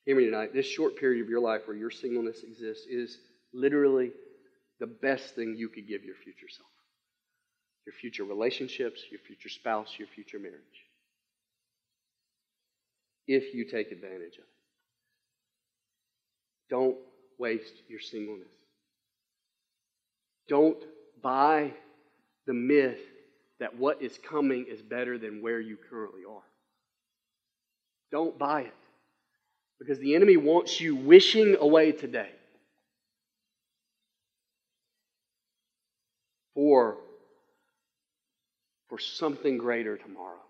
Hear 0.07 0.16
me 0.16 0.24
tonight. 0.24 0.55
This 0.55 0.66
short 0.66 0.96
period 0.96 1.22
of 1.22 1.29
your 1.29 1.40
life 1.40 1.62
where 1.66 1.76
your 1.76 1.90
singleness 1.90 2.42
exists 2.42 2.87
is 2.87 3.18
literally 3.52 4.12
the 4.81 4.87
best 4.87 5.35
thing 5.35 5.57
you 5.57 5.68
could 5.68 5.87
give 5.87 6.05
your 6.05 6.16
future 6.16 6.48
self 6.48 6.68
your 7.87 7.94
future 7.94 8.24
relationships, 8.24 9.00
your 9.11 9.20
future 9.20 9.48
spouse, 9.48 9.94
your 9.96 10.09
future 10.09 10.40
marriage. 10.40 10.86
If 13.26 13.54
you 13.54 13.64
take 13.64 13.90
advantage 13.90 14.34
of 14.34 14.44
it. 14.44 14.56
Don't 16.70 16.96
waste 17.38 17.82
your 17.88 18.00
singleness. 18.00 18.52
Don't 20.48 20.82
buy 21.22 21.72
the 22.46 22.54
myth 22.54 23.00
that 23.58 23.76
what 23.76 24.02
is 24.02 24.18
coming 24.18 24.66
is 24.68 24.82
better 24.82 25.18
than 25.18 25.42
where 25.42 25.60
you 25.60 25.76
currently 25.90 26.22
are. 26.28 26.42
Don't 28.12 28.38
buy 28.38 28.62
it. 28.62 28.74
Because 29.78 29.98
the 29.98 30.14
enemy 30.14 30.36
wants 30.36 30.80
you 30.80 30.96
wishing 30.96 31.56
away 31.60 31.92
today 31.92 32.30
for, 36.54 36.96
for 38.88 38.98
something 38.98 39.58
greater 39.58 39.96
tomorrow. 39.96 40.45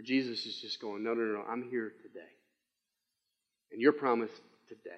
Where 0.00 0.06
Jesus 0.06 0.46
is 0.46 0.56
just 0.62 0.80
going, 0.80 1.04
no, 1.04 1.12
no, 1.12 1.20
no, 1.20 1.44
I'm 1.46 1.68
here 1.70 1.92
today. 2.00 2.30
And 3.70 3.82
your 3.82 3.92
promise 3.92 4.30
today. 4.66 4.96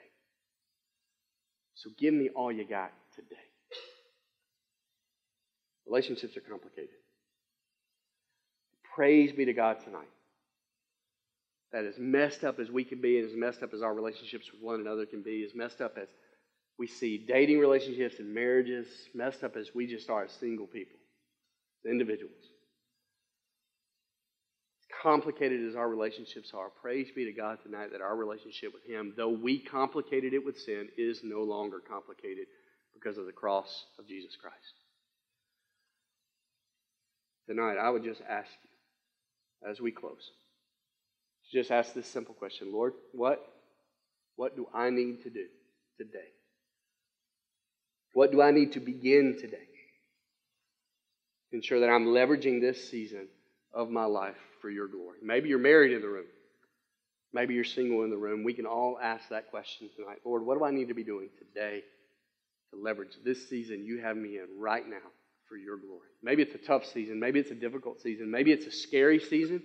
So 1.74 1.90
give 1.98 2.14
me 2.14 2.28
all 2.28 2.52
you 2.52 2.64
got 2.64 2.92
today. 3.16 3.34
Relationships 5.88 6.36
are 6.36 6.40
complicated. 6.40 6.94
Praise 8.94 9.32
be 9.32 9.44
to 9.44 9.52
God 9.52 9.78
tonight. 9.82 10.06
That 11.72 11.84
as 11.84 11.98
messed 11.98 12.44
up 12.44 12.60
as 12.60 12.70
we 12.70 12.84
can 12.84 13.00
be, 13.00 13.18
and 13.18 13.28
as 13.28 13.34
messed 13.34 13.64
up 13.64 13.74
as 13.74 13.82
our 13.82 13.92
relationships 13.92 14.52
with 14.52 14.62
one 14.62 14.78
another 14.78 15.04
can 15.04 15.22
be, 15.24 15.44
as 15.44 15.52
messed 15.52 15.80
up 15.80 15.98
as 16.00 16.06
we 16.78 16.86
see 16.86 17.26
dating 17.26 17.58
relationships 17.58 18.20
and 18.20 18.32
marriages, 18.32 18.86
messed 19.16 19.42
up 19.42 19.56
as 19.56 19.74
we 19.74 19.88
just 19.88 20.08
are 20.08 20.26
as 20.26 20.30
single 20.38 20.68
people, 20.68 21.00
as 21.84 21.90
individuals. 21.90 22.51
Complicated 25.02 25.66
as 25.68 25.74
our 25.74 25.88
relationships 25.88 26.52
are, 26.54 26.70
praise 26.70 27.10
be 27.14 27.24
to 27.24 27.32
God 27.32 27.58
tonight 27.62 27.90
that 27.92 28.00
our 28.00 28.14
relationship 28.14 28.72
with 28.72 28.84
Him, 28.84 29.14
though 29.16 29.30
we 29.30 29.58
complicated 29.58 30.32
it 30.32 30.44
with 30.44 30.60
sin, 30.60 30.88
is 30.96 31.20
no 31.24 31.42
longer 31.42 31.80
complicated 31.80 32.46
because 32.94 33.18
of 33.18 33.26
the 33.26 33.32
cross 33.32 33.86
of 33.98 34.06
Jesus 34.06 34.36
Christ 34.40 34.74
tonight, 37.52 37.76
I 37.76 37.90
would 37.90 38.04
just 38.04 38.20
ask 38.28 38.50
you 38.62 39.70
as 39.70 39.80
we 39.80 39.92
close, 39.92 40.30
just 41.52 41.70
ask 41.70 41.92
this 41.92 42.06
simple 42.06 42.34
question 42.34 42.72
Lord, 42.72 42.94
what, 43.12 43.44
what 44.36 44.56
do 44.56 44.66
I 44.74 44.90
need 44.90 45.22
to 45.22 45.30
do 45.30 45.46
today? 45.98 46.30
What 48.14 48.32
do 48.32 48.42
I 48.42 48.50
need 48.50 48.72
to 48.72 48.80
begin 48.80 49.36
today? 49.40 49.68
Ensure 51.52 51.80
that 51.80 51.90
I'm 51.90 52.06
leveraging 52.06 52.60
this 52.60 52.90
season 52.90 53.28
of 53.74 53.90
my 53.90 54.04
life 54.04 54.36
for 54.62 54.70
your 54.70 54.88
glory. 54.88 55.18
Maybe 55.22 55.50
you're 55.50 55.58
married 55.58 55.92
in 55.92 56.00
the 56.00 56.08
room. 56.08 56.26
Maybe 57.34 57.54
you're 57.54 57.64
single 57.64 58.04
in 58.04 58.10
the 58.10 58.16
room. 58.16 58.44
We 58.44 58.54
can 58.54 58.66
all 58.66 58.98
ask 59.02 59.28
that 59.28 59.50
question 59.50 59.90
tonight. 59.96 60.18
Lord, 60.24 60.44
what 60.46 60.58
do 60.58 60.64
I 60.64 60.70
need 60.70 60.88
to 60.88 60.94
be 60.94 61.04
doing 61.04 61.28
today 61.38 61.82
to 62.72 62.80
leverage 62.80 63.16
this 63.24 63.48
season 63.48 63.84
you 63.84 64.00
have 64.00 64.16
me 64.16 64.38
in 64.38 64.46
right 64.58 64.88
now 64.88 65.10
for 65.48 65.56
your 65.56 65.76
glory. 65.76 66.08
Maybe 66.22 66.42
it's 66.42 66.54
a 66.54 66.66
tough 66.66 66.86
season. 66.86 67.20
Maybe 67.20 67.38
it's 67.38 67.50
a 67.50 67.54
difficult 67.54 68.00
season. 68.00 68.30
Maybe 68.30 68.52
it's 68.52 68.66
a 68.66 68.70
scary 68.70 69.20
season. 69.20 69.62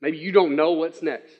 Maybe 0.00 0.18
you 0.18 0.32
don't 0.32 0.56
know 0.56 0.72
what's 0.72 1.02
next. 1.02 1.32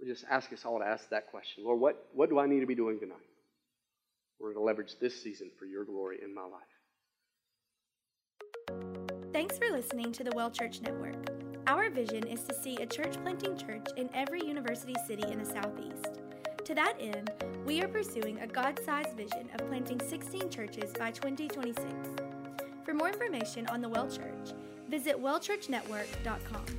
We 0.00 0.06
just 0.06 0.24
ask 0.30 0.52
us 0.52 0.64
all 0.64 0.78
to 0.78 0.86
ask 0.86 1.08
that 1.10 1.30
question 1.30 1.64
Lord, 1.64 1.80
what, 1.80 2.06
what 2.14 2.28
do 2.28 2.38
I 2.38 2.46
need 2.46 2.60
to 2.60 2.66
be 2.66 2.74
doing 2.74 3.00
tonight? 3.00 3.16
We're 4.38 4.52
going 4.52 4.62
to 4.62 4.66
leverage 4.66 4.92
this 5.00 5.20
season 5.22 5.50
for 5.58 5.64
your 5.64 5.84
glory 5.84 6.18
in 6.22 6.34
my 6.34 6.42
life. 6.42 6.75
Thanks 9.36 9.58
for 9.58 9.70
listening 9.70 10.12
to 10.12 10.24
the 10.24 10.30
Well 10.34 10.50
Church 10.50 10.80
Network. 10.80 11.28
Our 11.66 11.90
vision 11.90 12.26
is 12.26 12.44
to 12.44 12.54
see 12.54 12.76
a 12.76 12.86
church 12.86 13.20
planting 13.22 13.54
church 13.54 13.86
in 13.98 14.08
every 14.14 14.42
university 14.42 14.94
city 15.06 15.24
in 15.30 15.38
the 15.38 15.44
Southeast. 15.44 16.22
To 16.64 16.74
that 16.74 16.94
end, 16.98 17.30
we 17.66 17.82
are 17.82 17.86
pursuing 17.86 18.40
a 18.40 18.46
God 18.46 18.80
sized 18.82 19.14
vision 19.14 19.50
of 19.52 19.68
planting 19.68 20.00
16 20.00 20.48
churches 20.48 20.90
by 20.98 21.10
2026. 21.10 21.84
For 22.82 22.94
more 22.94 23.08
information 23.08 23.66
on 23.66 23.82
the 23.82 23.90
Well 23.90 24.08
Church, 24.08 24.54
visit 24.88 25.22
wellchurchnetwork.com. 25.22 26.75